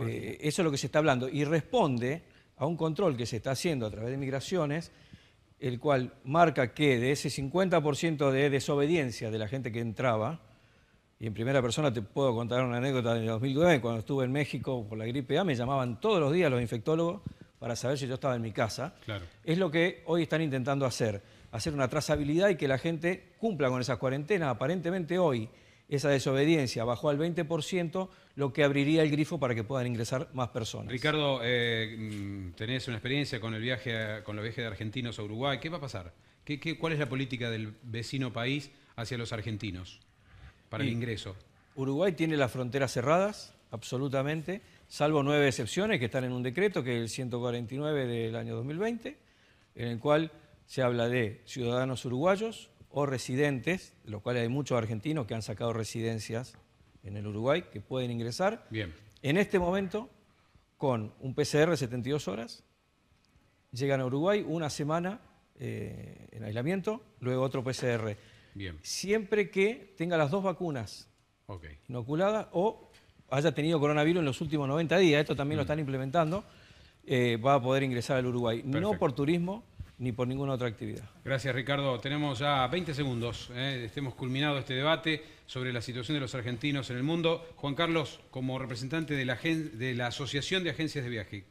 eh, 0.08 0.38
eso 0.40 0.62
es 0.62 0.64
lo 0.64 0.70
que 0.70 0.78
se 0.78 0.86
está 0.86 0.98
hablando. 0.98 1.28
Y 1.28 1.44
responde 1.44 2.22
a 2.62 2.66
un 2.66 2.76
control 2.76 3.16
que 3.16 3.26
se 3.26 3.38
está 3.38 3.50
haciendo 3.50 3.86
a 3.86 3.90
través 3.90 4.12
de 4.12 4.16
migraciones, 4.16 4.92
el 5.58 5.80
cual 5.80 6.14
marca 6.22 6.72
que 6.72 6.96
de 6.96 7.10
ese 7.10 7.28
50% 7.28 8.30
de 8.30 8.50
desobediencia 8.50 9.32
de 9.32 9.38
la 9.38 9.48
gente 9.48 9.72
que 9.72 9.80
entraba, 9.80 10.38
y 11.18 11.26
en 11.26 11.34
primera 11.34 11.60
persona 11.60 11.92
te 11.92 12.02
puedo 12.02 12.32
contar 12.36 12.64
una 12.64 12.76
anécdota 12.76 13.14
de 13.14 13.26
2009, 13.26 13.80
cuando 13.80 13.98
estuve 13.98 14.26
en 14.26 14.30
México 14.30 14.86
por 14.88 14.96
la 14.96 15.06
gripe 15.06 15.36
A, 15.38 15.42
me 15.42 15.56
llamaban 15.56 16.00
todos 16.00 16.20
los 16.20 16.32
días 16.32 16.52
los 16.52 16.62
infectólogos 16.62 17.22
para 17.58 17.74
saber 17.74 17.98
si 17.98 18.06
yo 18.06 18.14
estaba 18.14 18.36
en 18.36 18.42
mi 18.42 18.52
casa. 18.52 18.94
Es 19.42 19.58
lo 19.58 19.68
que 19.68 20.04
hoy 20.06 20.22
están 20.22 20.40
intentando 20.40 20.86
hacer, 20.86 21.20
hacer 21.50 21.74
una 21.74 21.88
trazabilidad 21.88 22.48
y 22.48 22.54
que 22.54 22.68
la 22.68 22.78
gente 22.78 23.32
cumpla 23.38 23.70
con 23.70 23.80
esas 23.80 23.98
cuarentenas. 23.98 24.50
Aparentemente 24.50 25.18
hoy 25.18 25.48
esa 25.88 26.08
desobediencia 26.08 26.84
bajó 26.84 27.10
al 27.10 27.18
20%, 27.18 28.08
lo 28.36 28.52
que 28.52 28.64
abriría 28.64 29.02
el 29.02 29.10
grifo 29.10 29.38
para 29.38 29.54
que 29.54 29.64
puedan 29.64 29.86
ingresar 29.86 30.28
más 30.32 30.48
personas. 30.48 30.90
Ricardo, 30.90 31.40
eh, 31.42 31.96
mm, 31.98 32.52
tenés 32.52 32.88
una 32.88 32.96
experiencia 32.96 33.40
con 33.40 33.54
el 33.54 33.60
viaje 33.60 34.22
con 34.24 34.36
los 34.36 34.42
viajes 34.42 34.64
de 34.64 34.68
argentinos 34.68 35.18
a 35.18 35.22
Uruguay. 35.22 35.58
¿Qué 35.60 35.68
va 35.68 35.78
a 35.78 35.80
pasar? 35.80 36.12
¿Qué, 36.44 36.78
cuál 36.78 36.94
es 36.94 36.98
la 36.98 37.08
política 37.08 37.50
del 37.50 37.74
vecino 37.82 38.32
país 38.32 38.70
hacia 38.96 39.18
los 39.18 39.32
argentinos? 39.32 40.00
para 40.72 40.84
el 40.84 40.90
ingreso. 40.90 41.36
Uruguay 41.74 42.12
tiene 42.12 42.34
las 42.38 42.50
fronteras 42.50 42.90
cerradas, 42.92 43.54
absolutamente, 43.70 44.62
salvo 44.88 45.22
nueve 45.22 45.46
excepciones 45.46 45.98
que 45.98 46.06
están 46.06 46.24
en 46.24 46.32
un 46.32 46.42
decreto, 46.42 46.82
que 46.82 46.96
es 46.96 47.02
el 47.02 47.08
149 47.10 48.06
del 48.06 48.36
año 48.36 48.56
2020, 48.56 49.18
en 49.74 49.88
el 49.88 49.98
cual 49.98 50.32
se 50.64 50.80
habla 50.80 51.08
de 51.08 51.42
ciudadanos 51.44 52.06
uruguayos 52.06 52.70
o 52.92 53.06
residentes, 53.06 53.94
de 54.04 54.10
los 54.10 54.22
cuales 54.22 54.42
hay 54.42 54.48
muchos 54.48 54.78
argentinos 54.78 55.26
que 55.26 55.34
han 55.34 55.42
sacado 55.42 55.72
residencias 55.72 56.54
en 57.02 57.16
el 57.16 57.26
Uruguay, 57.26 57.64
que 57.72 57.80
pueden 57.80 58.10
ingresar. 58.10 58.66
Bien. 58.70 58.92
En 59.22 59.36
este 59.36 59.58
momento, 59.58 60.08
con 60.76 61.12
un 61.20 61.34
PCR 61.34 61.76
72 61.76 62.28
horas, 62.28 62.64
llegan 63.72 64.00
a 64.00 64.06
Uruguay 64.06 64.44
una 64.46 64.70
semana 64.70 65.20
eh, 65.58 66.28
en 66.32 66.44
aislamiento, 66.44 67.02
luego 67.20 67.42
otro 67.42 67.62
PCR. 67.62 68.16
Siempre 68.82 69.50
que 69.50 69.94
tenga 69.96 70.16
las 70.16 70.30
dos 70.30 70.42
vacunas 70.42 71.08
inoculadas 71.88 72.48
o 72.52 72.90
haya 73.30 73.52
tenido 73.52 73.80
coronavirus 73.80 74.20
en 74.20 74.26
los 74.26 74.40
últimos 74.40 74.68
90 74.68 74.98
días, 74.98 75.20
esto 75.20 75.34
también 75.34 75.56
lo 75.56 75.62
están 75.62 75.78
implementando, 75.78 76.44
eh, 77.04 77.36
va 77.36 77.54
a 77.54 77.62
poder 77.62 77.82
ingresar 77.82 78.18
al 78.18 78.26
Uruguay. 78.26 78.62
No 78.64 78.98
por 78.98 79.12
turismo 79.12 79.64
ni 80.02 80.10
por 80.10 80.26
ninguna 80.26 80.54
otra 80.54 80.66
actividad. 80.66 81.08
Gracias 81.24 81.54
Ricardo. 81.54 82.00
Tenemos 82.00 82.40
ya 82.40 82.66
20 82.66 82.92
segundos. 82.92 83.52
Eh, 83.54 83.88
hemos 83.94 84.14
culminado 84.16 84.58
este 84.58 84.74
debate 84.74 85.22
sobre 85.46 85.72
la 85.72 85.80
situación 85.80 86.16
de 86.16 86.20
los 86.20 86.34
argentinos 86.34 86.90
en 86.90 86.96
el 86.96 87.04
mundo. 87.04 87.48
Juan 87.54 87.76
Carlos, 87.76 88.18
como 88.32 88.58
representante 88.58 89.14
de 89.14 89.24
la, 89.24 89.36
de 89.36 89.94
la 89.94 90.08
Asociación 90.08 90.64
de 90.64 90.70
Agencias 90.70 91.04
de 91.04 91.10
Viaje, 91.10 91.44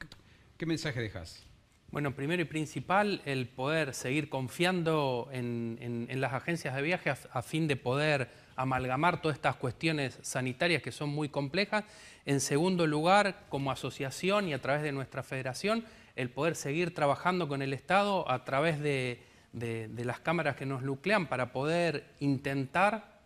¿qué 0.58 0.66
mensaje 0.66 1.00
dejas? 1.00 1.48
Bueno, 1.92 2.14
primero 2.14 2.42
y 2.42 2.46
principal, 2.46 3.22
el 3.24 3.48
poder 3.48 3.94
seguir 3.94 4.28
confiando 4.28 5.30
en, 5.32 6.08
las 6.10 6.34
agencias 6.34 6.76
de 6.76 6.82
viaje 6.82 7.10
a, 7.10 7.42
fin 7.42 7.70
de 7.70 7.78
poder 7.78 8.30
amalgamar 8.58 9.22
todas 9.22 9.36
estas 9.36 9.56
cuestiones 9.56 10.20
sanitarias 10.24 10.82
que 10.82 10.92
son 10.92 11.10
muy 11.10 11.30
complejas. 11.30 11.86
En 12.26 12.42
segundo 12.42 12.86
lugar, 12.86 13.46
como 13.48 13.72
asociación 13.72 14.50
y 14.50 14.54
a 14.54 14.62
través 14.62 14.84
de 14.84 14.92
nuestra 14.92 15.24
federación, 15.24 15.86
el 16.15 16.30
poder 16.30 16.56
seguir 16.56 16.93
trabajando 16.93 17.47
con 17.47 17.62
el 17.62 17.74
Estado 17.74 18.30
a 18.30 18.43
través 18.45 18.80
de, 18.80 19.19
las 19.54 20.19
cámaras 20.19 20.56
que 20.56 20.65
nos 20.65 20.82
nuclean 20.82 21.28
para 21.28 21.52
poder 21.52 22.06
intentar 22.19 23.19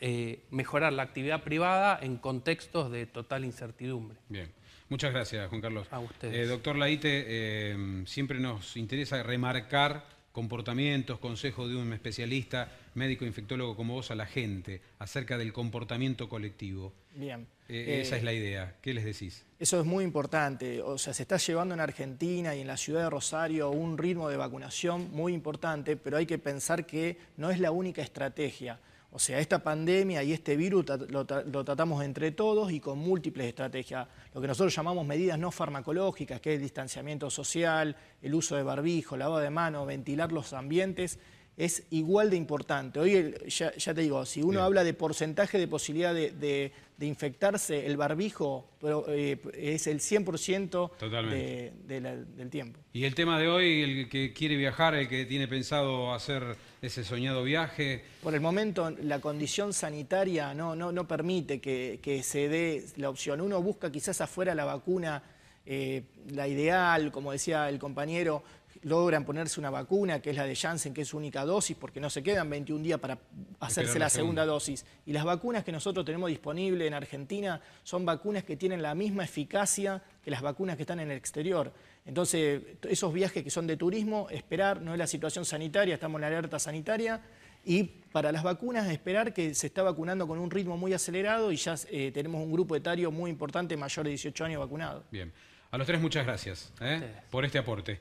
eh, 0.00 0.44
mejorar 0.50 0.92
la 0.92 1.02
actividad 1.02 1.42
privada 1.42 1.98
en 2.00 2.16
contextos 2.16 2.90
de 2.90 3.06
total 3.06 3.44
incertidumbre. 3.44 4.18
Bien. 4.28 4.50
Muchas 4.88 5.12
gracias, 5.12 5.48
Juan 5.48 5.60
Carlos. 5.60 5.86
A 5.90 5.98
ustedes. 5.98 6.34
Eh, 6.34 6.46
doctor 6.46 6.76
Laite, 6.76 7.24
eh, 7.28 8.02
siempre 8.06 8.40
nos 8.40 8.76
interesa 8.76 9.22
remarcar 9.22 10.17
comportamientos, 10.38 11.18
consejos 11.18 11.68
de 11.68 11.74
un 11.74 11.92
especialista, 11.92 12.70
médico 12.94 13.24
infectólogo 13.24 13.74
como 13.74 13.94
vos 13.94 14.12
a 14.12 14.14
la 14.14 14.24
gente 14.24 14.80
acerca 15.00 15.36
del 15.36 15.52
comportamiento 15.52 16.28
colectivo. 16.28 16.92
Bien. 17.12 17.44
Eh, 17.68 18.02
esa 18.02 18.16
es 18.16 18.22
la 18.22 18.32
idea. 18.32 18.76
¿Qué 18.80 18.94
les 18.94 19.04
decís? 19.04 19.44
Eso 19.58 19.80
es 19.80 19.84
muy 19.84 20.04
importante. 20.04 20.80
O 20.80 20.96
sea, 20.96 21.12
se 21.12 21.24
está 21.24 21.38
llevando 21.38 21.74
en 21.74 21.80
Argentina 21.80 22.54
y 22.54 22.60
en 22.60 22.68
la 22.68 22.76
ciudad 22.76 23.02
de 23.02 23.10
Rosario 23.10 23.70
un 23.70 23.98
ritmo 23.98 24.28
de 24.28 24.36
vacunación 24.36 25.10
muy 25.10 25.34
importante, 25.34 25.96
pero 25.96 26.18
hay 26.18 26.26
que 26.26 26.38
pensar 26.38 26.86
que 26.86 27.16
no 27.36 27.50
es 27.50 27.58
la 27.58 27.72
única 27.72 28.00
estrategia. 28.00 28.78
O 29.10 29.18
sea, 29.18 29.38
esta 29.38 29.62
pandemia 29.62 30.22
y 30.22 30.32
este 30.32 30.54
virus 30.56 30.84
lo, 31.08 31.24
tratamos 31.24 32.04
entre 32.04 32.30
todos 32.32 32.70
y 32.70 32.78
con 32.78 32.98
múltiples 32.98 33.46
estrategias. 33.46 34.06
Lo 34.34 34.40
que 34.40 34.46
nosotros 34.46 34.74
llamamos 34.74 35.06
medidas 35.06 35.38
no 35.38 35.50
farmacológicas, 35.50 36.40
que 36.40 36.50
es 36.50 36.56
el 36.56 36.62
distanciamiento 36.62 37.30
social, 37.30 37.96
el 38.20 38.34
uso 38.34 38.56
de 38.56 38.62
barbijo, 38.62 39.16
lavado 39.16 39.40
de 39.40 39.50
mano, 39.50 39.86
ventilar 39.86 40.30
los 40.30 40.52
ambientes 40.52 41.18
es 41.58 41.82
igual 41.90 42.30
de 42.30 42.36
importante. 42.36 43.00
Hoy, 43.00 43.34
ya, 43.48 43.72
te 43.72 44.00
digo, 44.00 44.24
si 44.24 44.42
uno 44.42 44.62
habla 44.62 44.84
de 44.84 44.94
porcentaje 44.94 45.58
de 45.58 45.66
posibilidad 45.66 46.14
de, 46.14 46.72
infectarse, 47.00 47.84
el 47.84 47.96
barbijo 47.96 48.70
eh, 49.08 49.36
es 49.54 49.88
el 49.88 49.98
100% 49.98 51.74
del 51.84 52.50
tiempo. 52.50 52.78
Y 52.92 53.04
el 53.04 53.14
tema 53.16 53.40
de 53.40 53.48
hoy, 53.48 53.82
el 53.82 54.08
que 54.08 54.32
quiere 54.32 54.56
viajar, 54.56 54.94
el 54.94 55.08
que 55.08 55.24
tiene 55.24 55.48
pensado 55.48 56.14
hacer 56.14 56.56
ese 56.80 57.02
soñado 57.02 57.42
viaje. 57.42 58.04
Por 58.22 58.34
el 58.34 58.40
momento, 58.40 58.90
la 59.02 59.20
condición 59.20 59.72
sanitaria 59.72 60.54
no, 60.54 60.76
no, 60.76 60.92
no 60.92 61.08
permite 61.08 61.60
que, 61.60 62.22
se 62.22 62.48
dé 62.48 62.86
la 62.98 63.10
opción. 63.10 63.40
Uno 63.40 63.60
busca 63.60 63.90
quizás 63.90 64.20
afuera 64.20 64.54
la 64.54 64.64
vacuna, 64.64 65.24
eh, 65.66 66.04
la 66.30 66.46
ideal, 66.46 67.10
como 67.10 67.32
decía 67.32 67.68
el 67.68 67.80
compañero, 67.80 68.44
logran 68.88 69.24
ponerse 69.24 69.60
una 69.60 69.70
vacuna, 69.70 70.20
que 70.20 70.30
es 70.30 70.36
la 70.36 70.44
de 70.44 70.56
Janssen, 70.56 70.92
que 70.92 71.02
es 71.02 71.14
única 71.14 71.44
dosis, 71.44 71.76
porque 71.76 72.00
no 72.00 72.10
se 72.10 72.22
quedan 72.22 72.50
21 72.50 72.82
días 72.82 72.98
para 72.98 73.18
hacerse 73.60 73.98
la 73.98 74.08
segunda 74.08 74.44
dosis. 74.44 74.84
Y 75.06 75.12
las 75.12 75.24
vacunas 75.24 75.62
que 75.64 75.70
nosotros 75.70 76.04
tenemos 76.04 76.28
disponibles 76.28 76.88
en 76.88 76.94
Argentina 76.94 77.60
son 77.84 78.04
vacunas 78.04 78.44
que 78.44 78.56
tienen 78.56 78.82
la 78.82 78.94
misma 78.94 79.24
eficacia 79.24 80.02
que 80.24 80.30
las 80.30 80.42
vacunas 80.42 80.76
que 80.76 80.82
están 80.82 81.00
en 81.00 81.10
el 81.10 81.16
exterior. 81.16 81.72
Entonces, 82.04 82.62
esos 82.88 83.12
viajes 83.12 83.44
que 83.44 83.50
son 83.50 83.66
de 83.66 83.76
turismo, 83.76 84.28
esperar, 84.30 84.80
no 84.80 84.92
es 84.92 84.98
la 84.98 85.06
situación 85.06 85.44
sanitaria, 85.44 85.94
estamos 85.94 86.18
en 86.20 86.24
alerta 86.24 86.58
sanitaria, 86.58 87.20
y 87.64 87.84
para 87.84 88.32
las 88.32 88.42
vacunas, 88.42 88.90
esperar 88.90 89.34
que 89.34 89.54
se 89.54 89.66
está 89.66 89.82
vacunando 89.82 90.26
con 90.26 90.38
un 90.38 90.50
ritmo 90.50 90.76
muy 90.76 90.94
acelerado 90.94 91.52
y 91.52 91.56
ya 91.56 91.74
eh, 91.90 92.10
tenemos 92.12 92.42
un 92.42 92.50
grupo 92.50 92.74
etario 92.74 93.10
muy 93.10 93.30
importante, 93.30 93.76
mayor 93.76 94.04
de 94.04 94.10
18 94.10 94.44
años 94.44 94.60
vacunado. 94.60 95.04
Bien. 95.10 95.32
A 95.70 95.76
los 95.76 95.86
tres 95.86 96.00
muchas 96.00 96.24
gracias 96.24 96.72
¿eh? 96.80 97.02
por 97.30 97.44
este 97.44 97.58
aporte. 97.58 98.00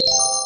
You 0.00 0.41